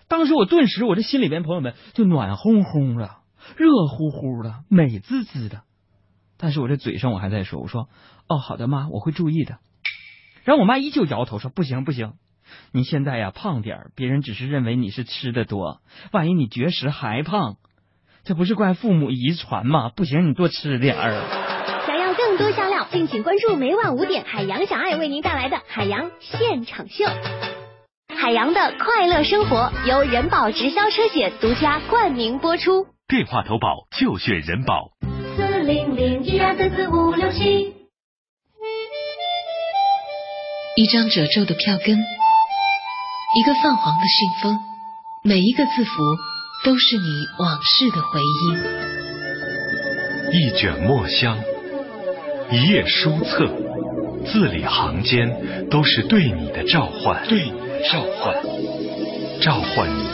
[0.09, 3.17] 当时我顿时我这心里边朋友们就暖烘烘的、
[3.57, 5.63] 热乎乎的、美滋滋的。
[6.37, 7.89] 但是我这嘴上我还在说：“我说
[8.27, 9.59] 哦，好的妈，我会注意的。”
[10.45, 12.15] 然后我妈依旧摇头说：“不行不行，
[12.73, 17.59] 你现在呀胖点儿，别人只是认为你是吃的多，万一你绝食还胖，
[18.25, 19.91] 这不是怪父母遗传吗？
[19.95, 21.23] 不行，你多吃点儿。”
[21.87, 27.05] 想要更多香料，敬请关注每晚五点海洋小爱为您带来的海洋现场秀。
[28.15, 32.87] 海洋的快乐生活由人保直销车险独家冠名播出。
[33.09, 34.93] 电话投保就选人保。
[35.37, 37.75] 四零零一二三四五六七。
[40.77, 44.59] 一张褶皱的票根，一个泛黄的信封，
[45.25, 45.91] 每一个字符
[46.65, 48.55] 都是你往事的回忆。
[50.33, 51.39] 一卷墨香，
[52.53, 53.49] 一页书册，
[54.27, 57.21] 字里行间都是对你的召唤。
[57.29, 58.35] 对你的召唤，
[59.41, 60.05] 召唤你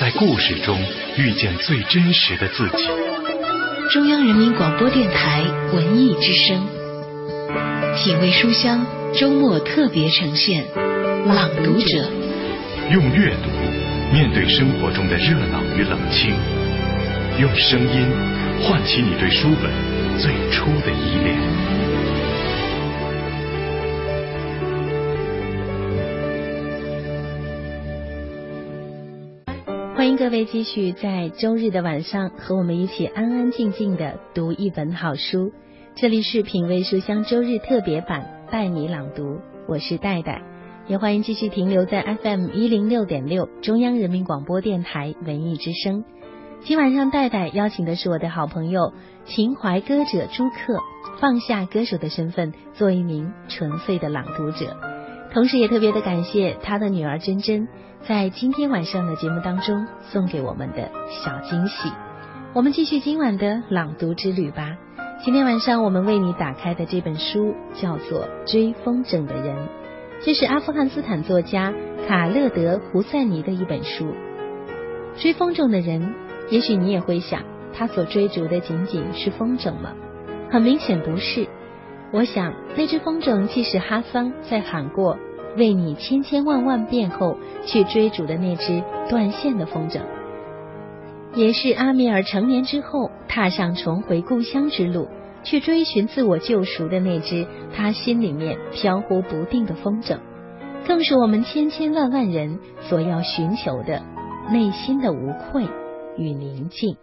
[0.00, 0.78] 在故事中
[1.16, 2.86] 遇见最真实的自己。
[3.90, 6.68] 中央人民广播电台文艺之声，
[7.96, 8.86] 品味书香。
[9.12, 10.64] 周末特别呈现
[11.26, 11.98] 《朗读者》，
[12.92, 13.50] 用阅读
[14.12, 16.34] 面对生活中的热闹与冷清，
[17.38, 18.08] 用声音
[18.60, 19.70] 唤起你对书本
[20.18, 21.38] 最初的依恋。
[29.94, 35.52] 欢迎各位继续在周日的晚上和我们一起安安静静的读一本好书。
[35.94, 38.26] 这里是品味书香周日特别版。
[38.50, 40.42] 带你朗读，我是戴戴，
[40.90, 46.02] 也欢迎继续停留在 FM 一零六点六中央人民广播电台文艺之声。
[46.64, 48.92] 今晚上戴戴邀请的是我的好朋友
[49.24, 50.80] 情怀歌者朱克，
[51.20, 54.76] 放下歌手的身份，做一名纯粹的朗读者。
[55.32, 57.68] 同时也特别的感谢他的女儿珍珍，
[58.08, 60.90] 在今天晚上的节目当中送给我们的
[61.22, 61.92] 小惊喜。
[62.52, 64.76] 我们继续今晚的朗读之旅吧。
[65.24, 69.56] 今天晚上我们为你打开的这本书叫做《追风筝的人》，
[70.22, 71.72] 这是阿富汗斯坦作家
[72.06, 74.14] 卡勒德·胡塞尼的一本书。
[75.16, 76.14] 追风筝的人，
[76.50, 79.94] 也许你也会想，他所追逐的仅仅是风筝吗？
[80.50, 81.48] 很明显不是。
[82.12, 85.16] 我想，那只风筝既是哈桑在喊过
[85.56, 90.02] “为你千千万万遍”后去追逐的那只断线的风筝。
[91.34, 95.08] 也是阿米尔成年之后踏上重回故乡之路，
[95.42, 100.18] 去追寻自我救赎的那只他心里面飘忽不定的风筝，
[100.86, 104.02] 更是我们千千万万人所要寻求的
[104.50, 105.66] 内心的无愧
[106.16, 106.96] 与宁静。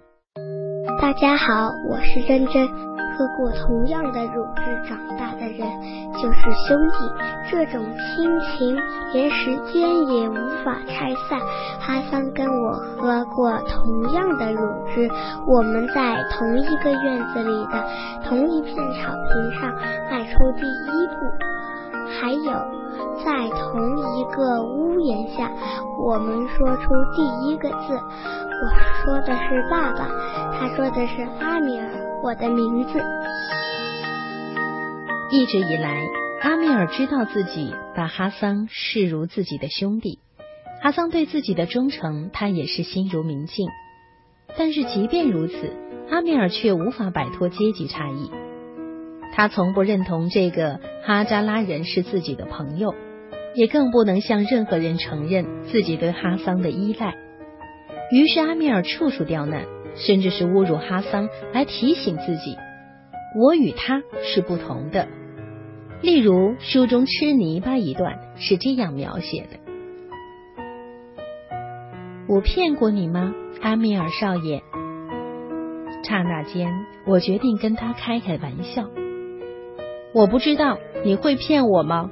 [1.02, 2.87] 大家好，我是珍珍。
[3.18, 5.68] 喝过同样的乳汁长大的人
[6.14, 6.98] 就是兄弟，
[7.50, 8.78] 这种亲情
[9.12, 11.40] 连时间也无法拆散。
[11.80, 14.60] 哈桑跟我喝过同样的乳
[14.94, 15.10] 汁，
[15.48, 17.84] 我们在同一个院子里的
[18.24, 19.74] 同一片草坪上
[20.12, 21.26] 迈出第一步，
[22.22, 22.52] 还有
[23.26, 25.50] 在同一个屋檐下，
[26.06, 28.00] 我们说出第一个字。
[28.60, 28.70] 我
[29.04, 30.08] 说的是爸爸，
[30.54, 32.07] 他说的是阿米尔。
[32.24, 33.00] 我的名字。
[35.30, 36.02] 一直以来，
[36.42, 40.20] 阿米尔知道自己把哈桑视如自己的兄弟，
[40.82, 43.68] 哈桑对自己的忠诚，他也是心如明镜。
[44.58, 45.74] 但是即便如此，
[46.10, 48.32] 阿米尔却无法摆脱阶级差异。
[49.36, 52.96] 他从不认同这个哈扎拉人是自己的朋友，
[53.54, 57.16] 也更不能向任何人承认自己对哈桑的依赖。
[58.12, 59.66] 于是阿米尔处处刁难。
[59.98, 62.56] 甚至是侮辱哈桑，来提醒自己，
[63.40, 65.08] 我与他是不同的。
[66.02, 69.58] 例如书中吃泥巴一段是这样描写的
[72.30, 74.62] ：“我骗过你吗，阿米尔少爷？”
[76.08, 76.72] 刹那间，
[77.06, 78.90] 我决定跟他开开玩笑。
[80.14, 82.10] 我不知道你会骗我吗？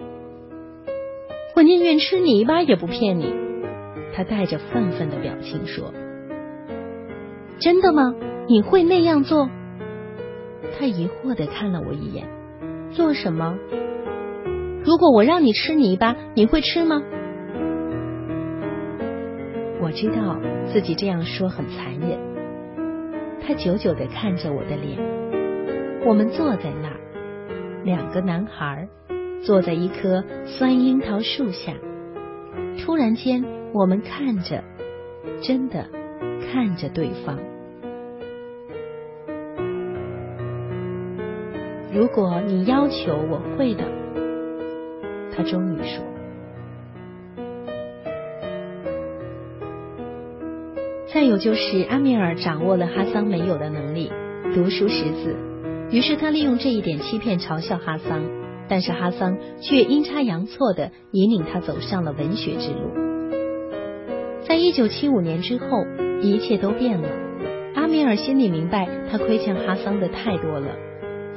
[1.56, 3.34] 我宁愿吃泥巴也不骗你。
[4.13, 5.93] 他带着愤愤的表情说。
[7.60, 8.13] 真的吗？
[8.48, 9.50] 你会那样做？
[10.78, 12.28] 他疑惑的看了我一眼。
[12.91, 13.58] 做什么？
[14.84, 17.02] 如果我让你吃泥巴，你会吃吗？
[19.82, 20.39] 我知道
[20.72, 22.20] 自己这样说很残忍。
[23.41, 25.00] 他久久的看着我的脸。
[26.06, 27.00] 我们坐在那儿，
[27.84, 28.88] 两个男孩
[29.44, 31.74] 坐在一棵酸樱桃树下。
[32.80, 34.63] 突然间，我们看着，
[35.41, 35.89] 真的
[36.41, 37.39] 看着对方。
[41.93, 43.86] 如果你要求我会的，
[45.32, 46.04] 他终于说。
[51.13, 54.12] 再有就是阿米尔掌握了哈桑没有的能力，
[54.54, 55.38] 读书识字，
[55.89, 58.24] 于是他利用这一点欺骗嘲笑哈桑，
[58.67, 62.91] 但是哈桑却阴差阳错的引领他走上了文学之路。
[64.45, 65.86] 在一九七五年之后，
[66.31, 67.09] 一切都变了。
[67.75, 70.67] 阿米尔心里明白，他亏欠哈桑的太多了。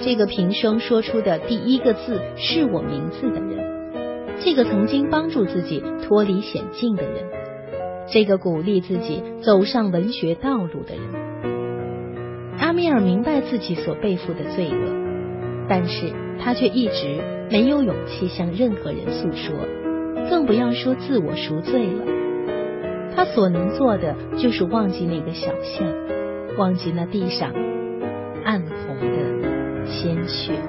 [0.00, 3.66] 这个平生说出的第一个字是我名字的人，
[4.38, 7.24] 这个曾经帮助自己脱离险境的人，
[8.08, 17.18] 这个鼓励自己走上文学道路的人，阿米尔明白自己所背负的罪恶，但是他却一直
[17.50, 19.56] 没有勇气向任何人诉说，
[20.30, 22.04] 更不要说自我赎罪了。
[23.14, 25.88] 他所能做的就是忘记那个小巷，
[26.56, 27.52] 忘记那地上
[28.44, 29.28] 暗红的。
[29.86, 30.60] 鲜血。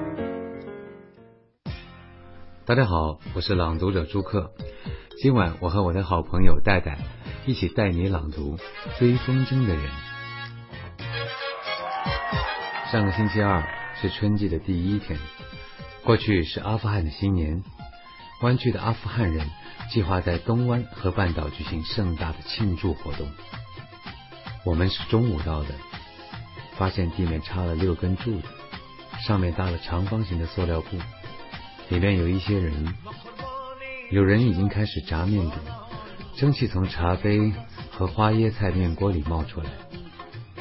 [2.64, 4.52] 大家好，我是朗读者朱克。
[5.20, 6.96] 今晚我和我的好朋友戴戴
[7.44, 8.56] 一起带你朗读
[8.98, 9.84] 《追风筝的人》。
[12.90, 13.62] 上个星期二
[14.00, 15.18] 是春季的第一天，
[16.02, 17.62] 过去是阿富汗的新年。
[18.42, 19.46] 湾区的阿富汗人
[19.90, 23.28] 计划在东湾和半岛举行盛大的庆祝活动。
[24.64, 25.74] 我们是中午到的，
[26.76, 28.46] 发现地面插了六根柱子。
[29.26, 30.96] 上面搭了长方形的塑料布，
[31.88, 32.94] 里面有一些人，
[34.10, 35.58] 有人已经开始炸面饼，
[36.36, 37.52] 蒸汽从茶杯
[37.90, 39.70] 和花椰菜面锅里冒出来。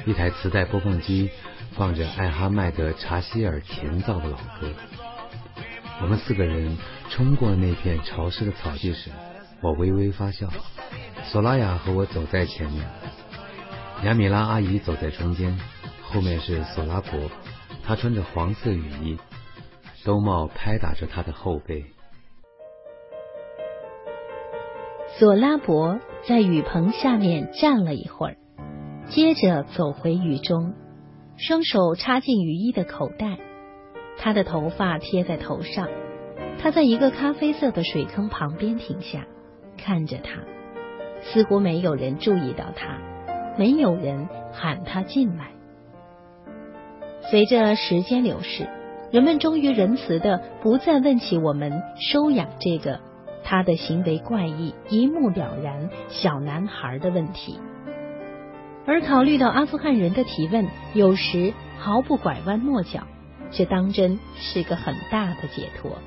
[0.05, 1.29] 一台磁带播放机
[1.77, 4.73] 放着艾哈迈德·查希尔甜造的老歌。
[6.01, 6.77] 我们四个人
[7.09, 9.11] 冲过那片潮湿的草地时，
[9.61, 10.47] 我微微发笑。
[11.25, 12.87] 索拉雅和我走在前面，
[14.03, 15.59] 雅米拉阿姨走在中间，
[16.01, 17.19] 后面是索拉伯。
[17.83, 19.17] 他穿着黄色雨衣，
[20.05, 21.85] 兜帽拍打着他的后背。
[25.17, 28.37] 索拉伯在雨棚下面站了一会儿，
[29.09, 30.75] 接着走回雨中，
[31.37, 33.37] 双手插进雨衣的口袋。
[34.21, 35.87] 他的头发贴在头上，
[36.61, 39.25] 他在一个咖啡色的水坑旁边停下，
[39.77, 40.41] 看着他，
[41.21, 42.99] 似乎没有人注意到他，
[43.57, 45.51] 没有人喊他进来。
[47.31, 48.67] 随着时间流逝，
[49.11, 52.99] 人们终于仁慈的不再问起我们收养这个
[53.43, 57.57] 他的行为怪异、一目了然小男孩的问题，
[58.85, 63.01] 而考虑到阿富汗人的提问有时毫不拐弯抹角，
[63.51, 65.97] 这当真是个很大的解脱。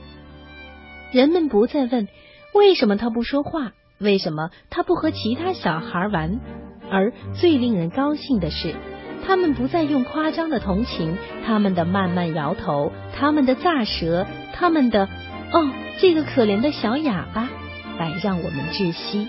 [1.13, 2.09] 人们不再问
[2.55, 6.41] 为什么他不说话，为什么他不和其他小孩玩，
[6.91, 8.75] 而最令人高兴的是。
[9.25, 15.09] 他们不再用夸张的同情，他们的慢慢摇头，他们的咋舌，他们的
[15.55, 17.49] “哦，这个可怜的小哑巴”，
[18.01, 19.29] 来让我们窒息。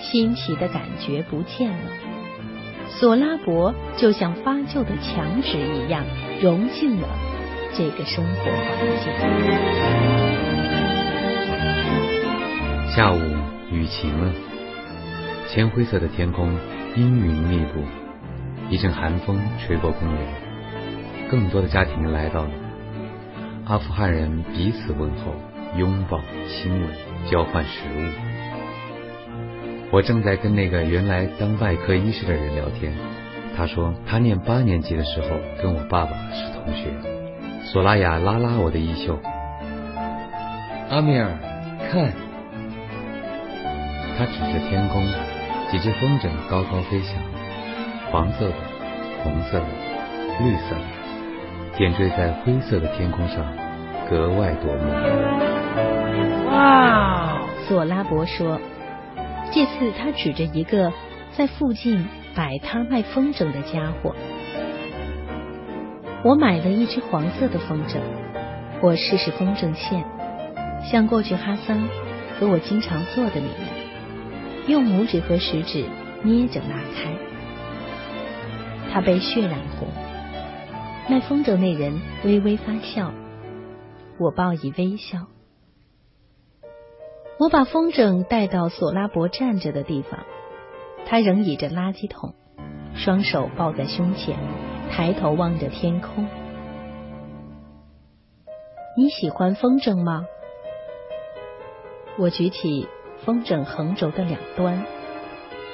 [0.00, 1.90] 新奇的感觉不见了，
[2.88, 6.04] 索拉伯就像发旧的墙纸一样
[6.40, 7.08] 融进了
[7.74, 9.12] 这个生活环境。
[12.94, 13.18] 下午
[13.70, 14.32] 雨晴了，
[15.48, 16.52] 浅灰色的天空。
[16.96, 17.84] 阴云密布，
[18.70, 20.26] 一阵寒风吹过公园，
[21.30, 22.50] 更多的家庭来到了。
[23.66, 25.36] 阿富汗人彼此问候、
[25.76, 26.90] 拥抱、亲吻、
[27.30, 28.27] 交换食物。
[29.90, 32.92] 我正在跟那个原来当外科医师的人聊天，
[33.56, 35.28] 他说他念八年级的时候
[35.62, 36.90] 跟我爸爸是同学。
[37.64, 39.18] 索拉雅拉拉我的衣袖，
[40.90, 41.30] 阿米尔，
[41.90, 42.12] 看，
[44.16, 45.02] 他指着天空。
[45.70, 47.14] 几只风筝高高飞翔，
[48.10, 48.54] 黄色的、
[49.22, 49.66] 红色的、
[50.40, 53.44] 绿色的，点缀在灰色的天空上，
[54.08, 54.90] 格外夺目。
[56.46, 57.38] 哇！
[57.66, 58.58] 索拉伯说，
[59.52, 60.92] 这次他指着一个
[61.36, 64.14] 在附近摆摊卖风筝的家伙。
[66.24, 67.98] 我买了一只黄色的风筝，
[68.82, 70.04] 我试试风筝线，
[70.90, 71.88] 像过去哈桑
[72.38, 73.68] 和我经常做的那样。
[74.66, 75.84] 用拇指和食指
[76.22, 77.10] 捏着拉开，
[78.92, 79.88] 它被血染红。
[81.08, 83.12] 卖风筝那人微微发笑，
[84.18, 85.20] 我报以微笑。
[87.38, 90.24] 我把风筝带到索拉伯站着的地方，
[91.06, 92.34] 他仍倚着垃圾桶，
[92.94, 94.36] 双手抱在胸前，
[94.90, 96.26] 抬头望着天空。
[98.96, 100.26] 你喜欢风筝吗？
[102.18, 102.88] 我举起。
[103.24, 104.86] 风筝横轴的两端。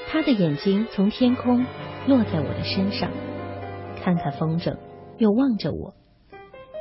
[0.09, 1.67] 他的眼睛从天空
[2.07, 3.11] 落在我的身上，
[4.03, 4.79] 看看风筝，
[5.19, 5.93] 又望着我。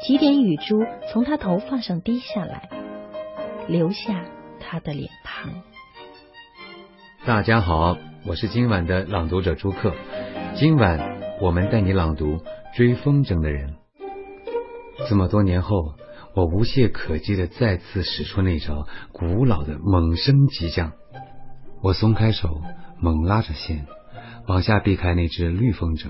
[0.01, 2.69] 几点雨珠从他头发上滴下来，
[3.67, 4.23] 留下
[4.63, 5.51] 他的脸庞。
[7.25, 9.93] 大家好，我是今晚的朗读者朱克。
[10.55, 12.37] 今晚我们带你朗读
[12.75, 13.71] 《追风筝的人》。
[15.09, 15.95] 这么多年后，
[16.35, 20.93] 我无懈可击的再次使出那招古老的猛升急降。
[21.81, 22.61] 我松开手，
[22.99, 23.85] 猛拉着线，
[24.47, 26.07] 往下避开那只绿风筝。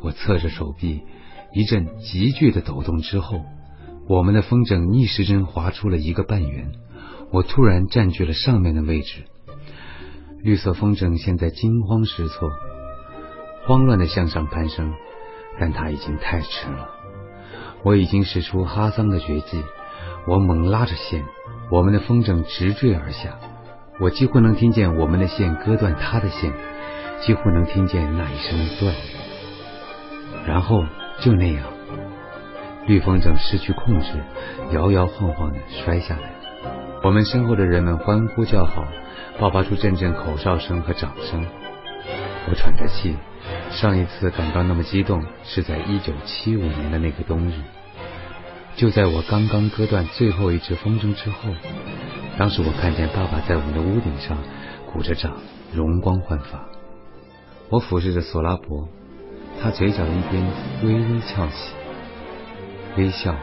[0.00, 1.02] 我侧着手臂，
[1.52, 3.44] 一阵急剧的抖动之后，
[4.08, 6.72] 我们的风筝逆时针划出了一个半圆。
[7.34, 9.24] 我突然占据了上面的位置。
[10.40, 12.48] 绿色风筝现在惊慌失措，
[13.66, 14.92] 慌乱的向上攀升，
[15.58, 16.90] 但它已经太迟了。
[17.82, 19.64] 我已经使出哈桑的绝技，
[20.28, 21.24] 我猛拉着线，
[21.72, 23.36] 我们的风筝直坠而下。
[23.98, 26.52] 我几乎能听见我们的线割断他的线，
[27.20, 28.94] 几乎能听见那一声断。
[30.46, 30.84] 然后
[31.20, 31.64] 就那样，
[32.86, 34.22] 绿风筝失去控制，
[34.70, 36.43] 摇摇晃晃的摔下来。
[37.04, 38.84] 我们身后的人们欢呼叫好。
[39.38, 41.44] 爆发出阵阵口哨声和掌声，
[42.48, 43.16] 我喘着气。
[43.72, 47.52] 上一次感到那么激动，是在一九七五年的那个冬日。
[48.76, 51.50] 就在我刚刚割断最后一只风筝之后，
[52.38, 54.38] 当时我看见爸爸在我们的屋顶上
[54.92, 55.32] 鼓着掌，
[55.72, 56.64] 容光焕发。
[57.70, 58.88] 我俯视着索拉伯，
[59.60, 60.46] 他嘴角一边
[60.84, 61.74] 微微翘起，
[62.96, 63.34] 微笑，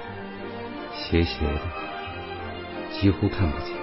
[0.94, 1.60] 斜斜的，
[3.00, 3.76] 几乎看不见，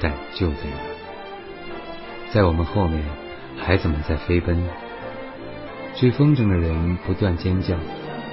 [0.00, 2.32] 但就在那。
[2.32, 3.04] 在我们后面，
[3.56, 4.62] 孩子们在飞奔，
[5.94, 7.76] 追风筝的人不断尖叫，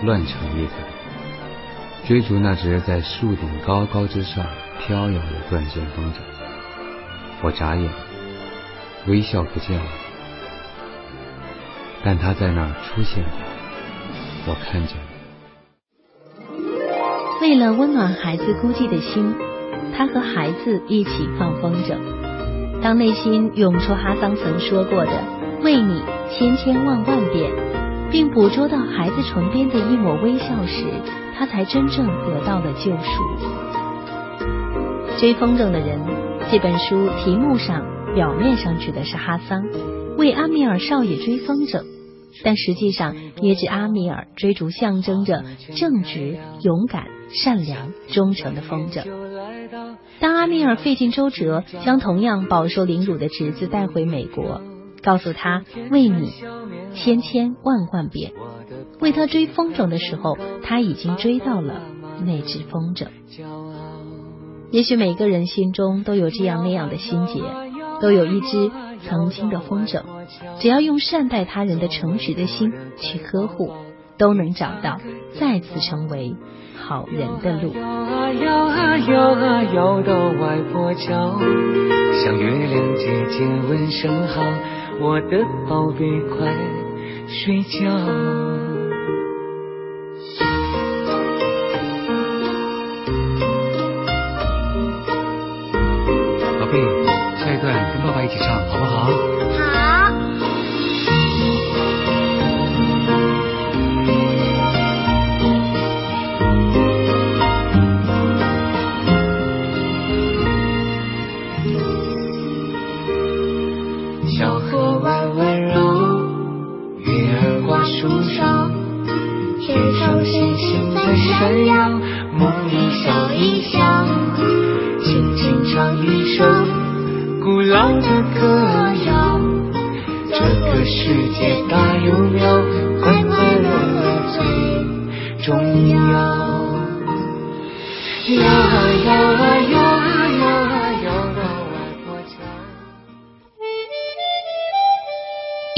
[0.04, 0.76] 乱成一团，
[2.08, 4.46] 追逐那只在树顶高高之上
[4.80, 6.18] 飘摇的断线风筝。
[7.44, 7.90] 我眨眼，
[9.08, 9.86] 微笑不见了，
[12.04, 13.30] 但它在那儿出现了，
[14.48, 15.04] 我看见了。
[17.42, 19.36] 为了温暖孩子孤寂的心，
[19.96, 21.98] 他和孩子一起放风筝。
[22.82, 25.12] 当内心涌出哈桑曾说过的
[25.64, 27.52] “为你千千万万遍”，
[28.12, 30.86] 并捕捉到孩子唇边的一抹微笑时，
[31.38, 33.24] 他才真正得到了救赎。
[35.20, 36.00] 追风筝的人
[36.52, 37.86] 这本书题目上
[38.16, 39.64] 表面上指的是哈桑
[40.18, 41.84] 为阿米尔少爷追风筝，
[42.44, 45.44] 但实际上也指阿米尔追逐象征着
[45.76, 49.04] 正直、勇敢、善良、忠诚的风筝。
[50.42, 54.60] 当阿米尔费尽周折将同样饱受凌辱的侄子带回美国，
[55.04, 56.34] 告诉他为你
[56.96, 58.32] 千千万万遍，
[59.00, 61.84] 为他追风筝的时候，他已经追到了
[62.26, 63.06] 那只风筝。
[64.72, 67.44] 也许每个人心中都有这样那样的心结，
[68.02, 68.72] 都有一只
[69.08, 70.02] 曾经的风筝，
[70.60, 73.72] 只要用善待他人的诚实的心去呵护，
[74.18, 75.00] 都能找到
[75.40, 76.36] 再次成为。
[76.84, 77.74] 好人的路。
[77.76, 81.40] 摇啊摇啊摇啊摇到外婆桥，
[82.24, 84.42] 向月亮姐姐问声好，
[85.00, 86.52] 我的宝贝快
[87.28, 87.88] 睡觉。
[96.60, 96.82] 宝贝，
[97.38, 99.12] 下一段跟爸爸一起唱，好不好？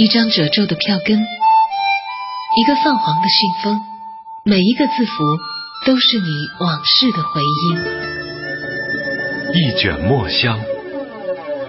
[0.03, 3.79] 一张褶皱的票根，一个泛黄的信封，
[4.43, 5.23] 每一个字符
[5.85, 6.27] 都是你
[6.59, 7.77] 往事的回音。
[9.53, 10.59] 一卷墨香，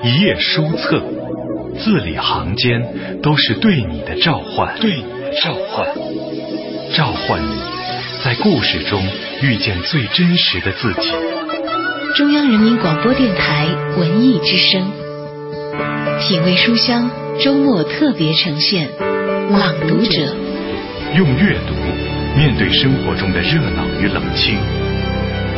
[0.03, 1.01] 一页书册，
[1.79, 5.87] 字里行间都是对你的召唤，对你的召唤，
[6.97, 7.57] 召唤你
[8.25, 9.01] 在故事中
[9.43, 11.09] 遇见最真实的自己。
[12.17, 14.91] 中央人民广播电台文艺之声，
[16.19, 17.24] 品味书香。
[17.43, 18.89] 周末特别呈现
[19.51, 20.21] 《朗读者》，
[21.17, 21.75] 用阅读
[22.37, 24.57] 面对生活中的热闹与冷清，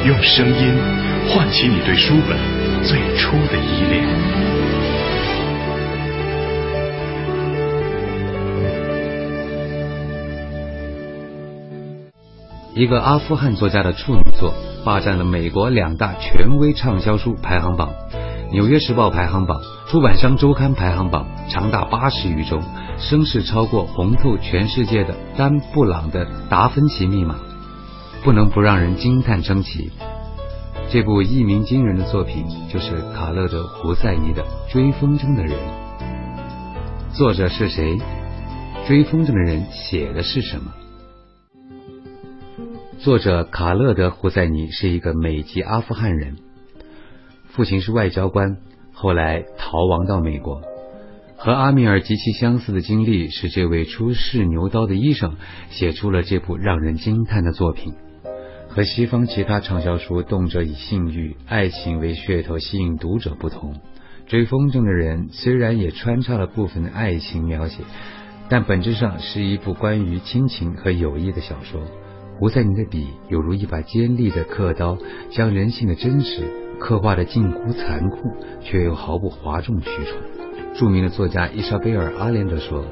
[0.06, 0.74] 用声音
[1.28, 2.38] 唤起你对书本
[2.82, 4.04] 最初的依恋。
[12.74, 14.54] 一个阿富汗作家的处女作，
[14.84, 17.90] 霸占了美国两大权威畅销书排行榜。
[18.52, 22.60] 《纽约时报》排行榜、出版商周刊排行榜长达八十余周，
[22.96, 27.34] 声势超过红透全世界的丹·布朗的《达芬奇密码》，
[28.24, 29.90] 不能不让人惊叹称奇。
[30.88, 34.42] 这部一鸣惊人的作品就是卡勒德·胡塞尼的
[34.72, 35.52] 《追风筝的人》。
[37.16, 37.96] 作者是谁？
[38.86, 40.72] 《追风筝的人》写的是什么？
[43.00, 46.36] 作者卡勒德·胡塞尼是一个美籍阿富汗人。
[47.56, 48.58] 父亲是外交官，
[48.92, 50.60] 后来逃亡到美国。
[51.38, 55.36] 和阿米尔极其相似的经历，使这位出世牛刀的医生
[55.70, 57.94] 写出了这部让人惊叹的作品。
[58.68, 63.72] 和西方其他畅销书动辄以性欲、爱情为噱头吸引读者不同，
[64.26, 67.84] 《追风筝的人》虽然也穿插了部分的爱情描写，
[68.50, 71.80] 但本质上是一部关于亲情和友谊的小说。
[72.38, 74.98] 胡塞尼的笔犹如一把尖利的刻刀，
[75.30, 76.65] 将人性的真实。
[76.78, 80.18] 刻画的近乎残酷，却又毫不哗众取宠。
[80.74, 82.84] 著名的作家伊莎贝尔·阿连德说：“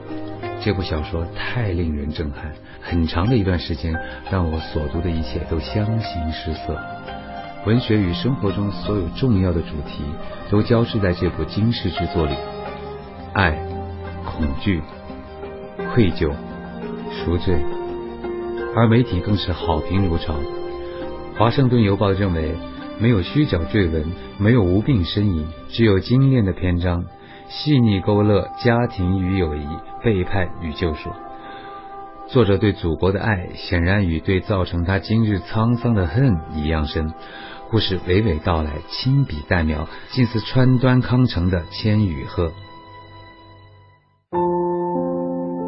[0.64, 3.94] 这部小说太令人震撼，很长的一段时间
[4.30, 6.78] 让我所读的一切都相形失色。
[7.66, 10.02] 文学与生活中所有重要的主题
[10.50, 12.34] 都交织在这部惊世之作里：
[13.34, 13.58] 爱、
[14.24, 14.82] 恐惧、
[15.92, 16.32] 愧疚、
[17.12, 17.54] 赎罪。
[18.74, 20.34] 而媒体更是好评如潮。
[21.38, 22.54] 《华盛顿邮报》认为。”
[23.00, 24.04] 没有虚假赘文，
[24.38, 27.04] 没有无病呻吟，只有精炼的篇章，
[27.48, 29.66] 细腻勾勒家庭与友谊、
[30.02, 31.10] 背叛与救赎。
[32.28, 37.12] 作者对祖国的爱，显然与对造成他今日沧桑的恨一样深。
[37.70, 42.46] 故事娓娓道来，亲笔代描，近似川端康成的《千与鹤》。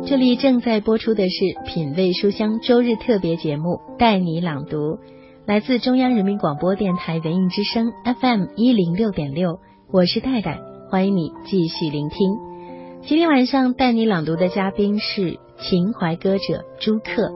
[0.07, 4.99] 这里正在播出的是《品味书香》周日特别节目，带你朗读。
[5.47, 9.61] 来自中央人民广播电台文艺之声 FM 一零六点六，
[9.93, 10.59] 我是戴戴，
[10.91, 12.19] 欢迎你继续聆听。
[13.03, 17.31] 今天晚上带你朗读的嘉宾是情怀歌者朱克，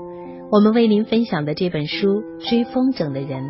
[0.50, 2.08] 我们为您分享的这本书
[2.50, 3.44] 《追风筝的人》。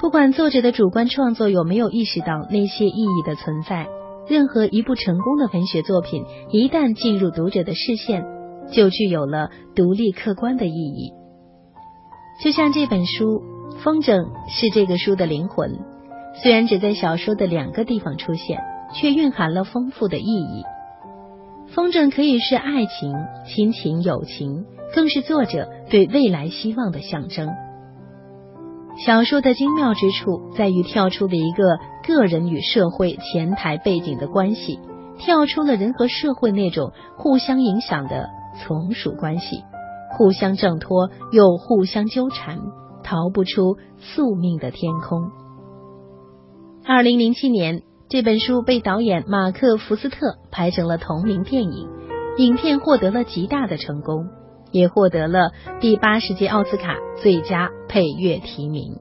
[0.00, 3.86] 不管作者的主观创作有没有意识到那些意义的存在，
[4.28, 8.24] 任何一部成功的文学作品一旦进入读者的视线，
[8.72, 11.12] 就具有了独立客观的意义。
[12.42, 13.42] 就像这本书，
[13.82, 15.78] 风筝是这个书的灵魂。
[16.42, 18.62] 虽然只在小说的两个地方出现，
[18.94, 20.64] 却蕴含了丰富的意义。
[21.74, 23.14] 风筝可以是爱情、
[23.46, 27.48] 亲情、友情，更是作者对未来希望的象征。
[29.04, 34.78] 小说的精妙之处在于跳出了一个个人与社会前台背景的关系，
[35.18, 38.28] 跳出了人和社会那种互相影响的
[38.60, 39.64] 从属关系。
[40.16, 42.58] 互相挣脱又互相纠缠，
[43.04, 45.30] 逃不出宿命的天空。
[46.86, 51.88] 二零零七年，这本书被导演马克·福斯特拍成了同名电影，
[52.38, 54.28] 影片获得了极大的成功，
[54.70, 55.50] 也获得了
[55.80, 58.98] 第八十届奥斯卡最佳配乐提名。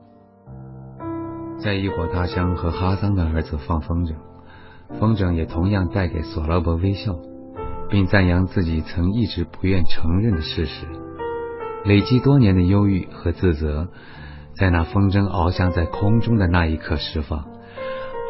[1.59, 4.15] 在异国他乡和哈桑的儿子放风筝，
[4.99, 7.15] 风筝也同样带给索拉伯微笑，
[7.89, 11.04] 并赞扬自己曾一直不愿承认的事实。
[11.85, 13.89] 累积多年的忧郁和自责，
[14.57, 17.45] 在那风筝翱翔在空中的那一刻释放。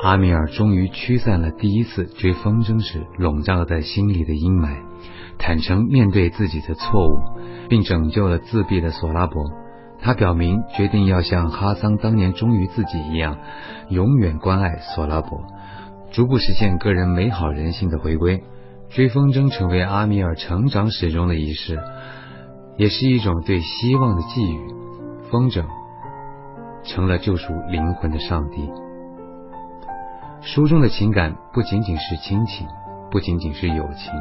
[0.03, 4.75] 阿米尔终于驱散了第一次追风筝时笼罩在心里的阴霾，
[5.39, 7.17] 坦诚面对自己的错误，
[7.69, 9.43] 并拯救了自闭的索拉伯。
[10.01, 13.37] 他表明决定要像哈桑当年忠于自己一样，
[13.89, 15.41] 永远关爱索拉伯，
[16.11, 18.43] 逐步实现个人美好人性的回归。
[18.89, 21.79] 追风筝成为阿米尔成长史中的仪式。
[22.77, 24.73] 也是一种对希望的寄予，
[25.31, 25.65] 风筝
[26.83, 28.69] 成了救赎灵魂的上帝。
[30.41, 32.67] 书中的情感不仅仅是亲情，
[33.09, 34.13] 不仅仅是友情，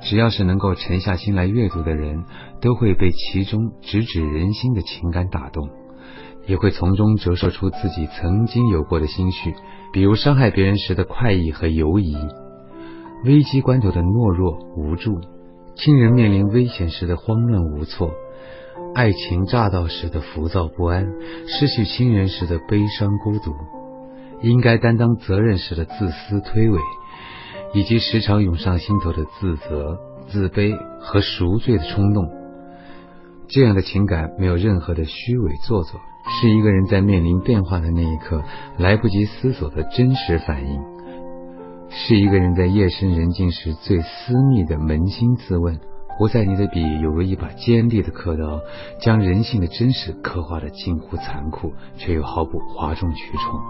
[0.00, 2.24] 只要是能够沉下心来阅读的人，
[2.60, 5.68] 都会被其中直指人心的情感打动，
[6.46, 9.54] 也会从中折射出自己曾经有过的心绪，
[9.92, 12.16] 比如伤害别人时的快意和犹疑，
[13.24, 15.20] 危机关头的懦弱无助。
[15.76, 18.10] 亲人面临危险时的慌乱无措，
[18.94, 21.04] 爱情乍到时的浮躁不安，
[21.48, 23.52] 失去亲人时的悲伤孤独，
[24.42, 26.78] 应该担当责任时的自私推诿，
[27.74, 29.98] 以及时常涌上心头的自责、
[30.28, 32.30] 自卑和赎罪的冲动。
[33.48, 36.00] 这样的情感没有任何的虚伪做作，
[36.40, 38.42] 是一个人在面临变化的那一刻
[38.78, 40.80] 来不及思索的真实反应，
[41.90, 45.78] 是一个人在夜深人静时最私密的扪心自问。
[46.16, 48.60] 胡赛尼的笔有过一把尖利的刻刀，
[49.00, 53.60] 将人性的真实刻画的近乎残酷，却又毫不哗众取宠。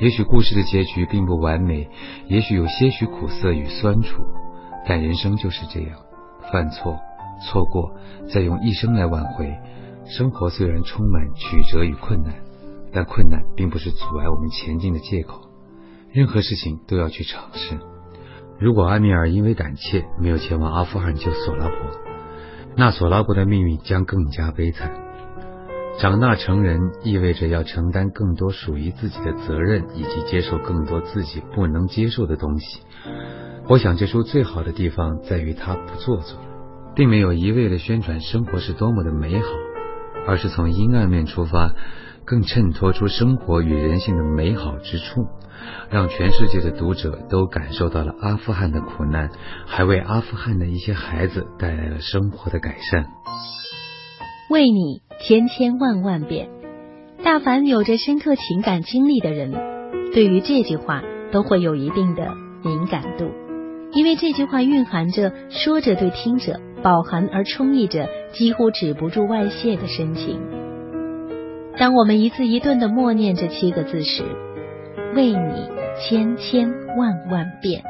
[0.00, 1.88] 也许故事的结局并不完美，
[2.28, 4.22] 也许有些许苦涩与酸楚，
[4.86, 5.98] 但人生就是这样，
[6.52, 6.96] 犯错、
[7.44, 7.90] 错过，
[8.32, 9.52] 再用一生来挽回。
[10.06, 12.34] 生活虽然充满曲折与困难，
[12.92, 15.47] 但困难并不是阻碍我们前进的借口。
[16.12, 17.78] 任何事情都要去尝试。
[18.58, 21.76] 如果阿米尔因为胆怯没有前往阿富汗救索拉伯，
[22.76, 24.92] 那索拉伯的命运将更加悲惨。
[26.00, 32.82] 长大成人意味着要承担更多属于自己的责任，以及接受更多自己不能接受的东西。
[33.68, 36.38] 我想这书最好的地方在于它不做作，
[36.94, 39.46] 并没有一味的宣传生活是多么的美好，
[40.26, 41.74] 而是从阴暗面出发，
[42.28, 45.26] 更衬托出生活与人性的美好之处。
[45.90, 49.30] 让全世界的读者都感受到了阿富汗的苦难，
[49.66, 53.06] 还为阿富汗的一些孩子带来了生活的改善。
[54.50, 56.48] 为你千千万万遍，
[57.24, 59.52] 大凡有着深刻情感经历的人，
[60.12, 61.02] 对于这句话
[61.32, 63.30] 都会有一定的敏感度，
[63.92, 70.57] 因为这句话蕴含着说着对听者饱含而充溢着几乎止不住外泄的深情。
[71.78, 74.24] 当我们一字一顿的默念这七个字时，
[75.14, 75.70] 为你
[76.00, 77.84] 千千万万遍，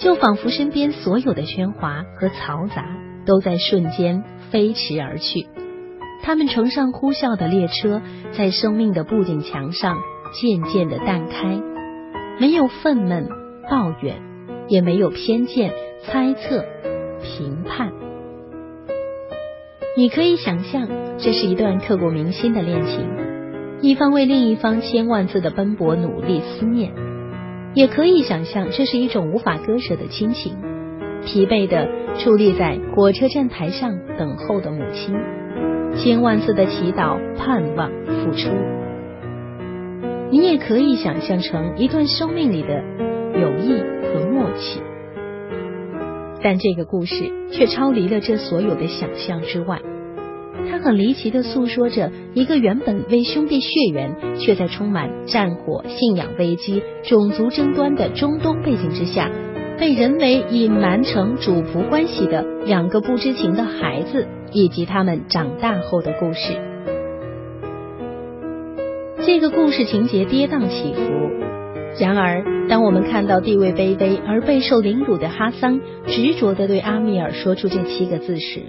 [0.00, 2.86] 就仿佛身边所有的喧哗和嘈杂
[3.26, 5.46] 都在瞬间飞驰而去。
[6.22, 8.00] 他们乘上呼啸的列车，
[8.32, 9.98] 在生命的布景墙上
[10.40, 11.60] 渐渐的淡开，
[12.40, 13.28] 没有愤懑
[13.70, 14.22] 抱怨，
[14.68, 15.70] 也没有偏见
[16.02, 16.64] 猜测
[17.22, 17.92] 评判。
[19.98, 20.86] 你可以想象，
[21.16, 23.08] 这是一段刻骨铭心的恋情。
[23.80, 26.92] 一方为另一方千万次的奔波努力思念，
[27.72, 30.54] 也可以想象这是一种无法割舍的亲情。
[31.24, 31.88] 疲惫的
[32.18, 35.16] 矗立在火车站台上等候的母亲，
[35.96, 38.50] 千万次的祈祷、盼望、付出。
[40.30, 42.84] 你也可以想象成一段生命里的
[43.40, 43.80] 友谊
[44.12, 44.78] 和默契。
[46.42, 49.80] 但这个故事却超离了这所有的想象之外。
[50.68, 59.30] 他很离奇的诉说着一个原本为兄弟血缘，却在充满战火、信仰危机、种族争端的中东背景之下，
[59.78, 66.56] 被人为隐瞒成主仆关系的两个不知情的孩子，以及他们长大后的故事。
[69.24, 71.45] 这个故事情节跌宕起伏，
[71.98, 78.60] 然而当我们看到地位卑微而备受凌辱的哈桑执着的对阿米尔说出这七个字时，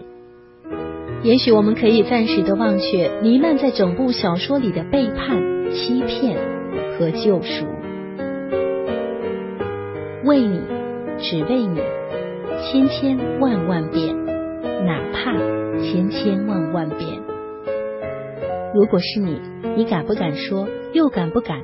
[1.23, 6.38] 也许我们可以暂时的忘却弥漫在整部小说里的背叛、欺骗
[6.97, 7.65] 和救赎。
[10.23, 10.61] 为你，
[11.19, 11.82] 只为你，
[12.63, 14.15] 千千万万遍，
[14.86, 15.34] 哪怕
[15.82, 17.19] 千千万万遍。
[18.73, 19.41] 如果是你，
[19.75, 20.67] 你敢不敢说？
[20.93, 21.61] 又敢不敢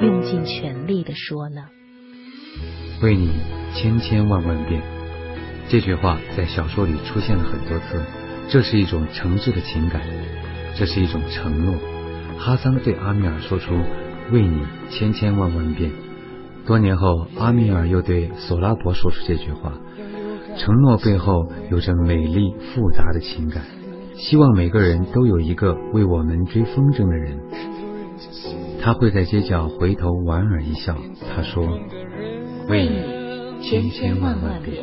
[0.00, 1.62] 用尽全力的说呢？
[3.02, 3.30] 为你，
[3.74, 4.82] 千千万万遍。
[5.68, 8.02] 这句话在小说里出现了很多次。
[8.48, 10.02] 这是一种诚挚的情感，
[10.76, 11.74] 这是一种承诺。
[12.38, 13.74] 哈桑对阿米尔说出
[14.30, 15.90] “为你千千万万遍”。
[16.66, 19.72] 多年后，阿米尔又对索拉伯说出这句话。
[20.58, 23.64] 承诺背后有着美丽复杂的情感，
[24.14, 27.38] 希望每个人都有一个为我们追风筝的人。
[28.86, 30.96] 他会在街角回头莞尔一笑。
[31.34, 31.66] 他说
[32.70, 34.76] ：“为你千千万万遍。”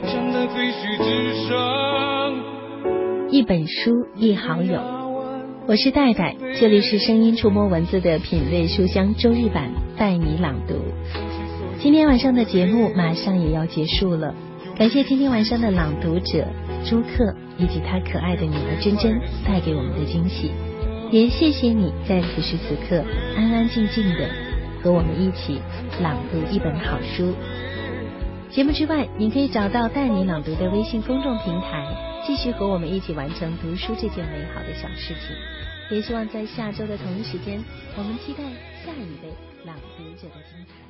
[3.32, 4.82] 一本书，一好友。
[5.68, 10.74] 我是戴戴，这里是声音触摸文字的品味书香周日版，带你朗读。
[11.80, 14.36] 今天晚上的节目马上也要结束了，
[14.78, 16.46] 感谢今天晚上的朗读者
[16.84, 20.52] 朱克以及他可爱的女儿珍珍带给我们的惊喜，
[21.14, 23.06] 也谢谢你在此时此刻
[23.38, 24.28] 安安静静的
[24.82, 25.62] 和我们一起
[26.02, 27.36] 朗读一本好书。
[28.50, 31.86] 节目之外，你可以找到带你朗读的微信公众平台。
[32.26, 37.64] 继续和我们一起完成读书这件美好的小事情，也希望在下周的同一时间，
[37.96, 38.44] 我们期待
[38.84, 39.32] 下一位
[39.66, 40.83] 朗读者的精彩。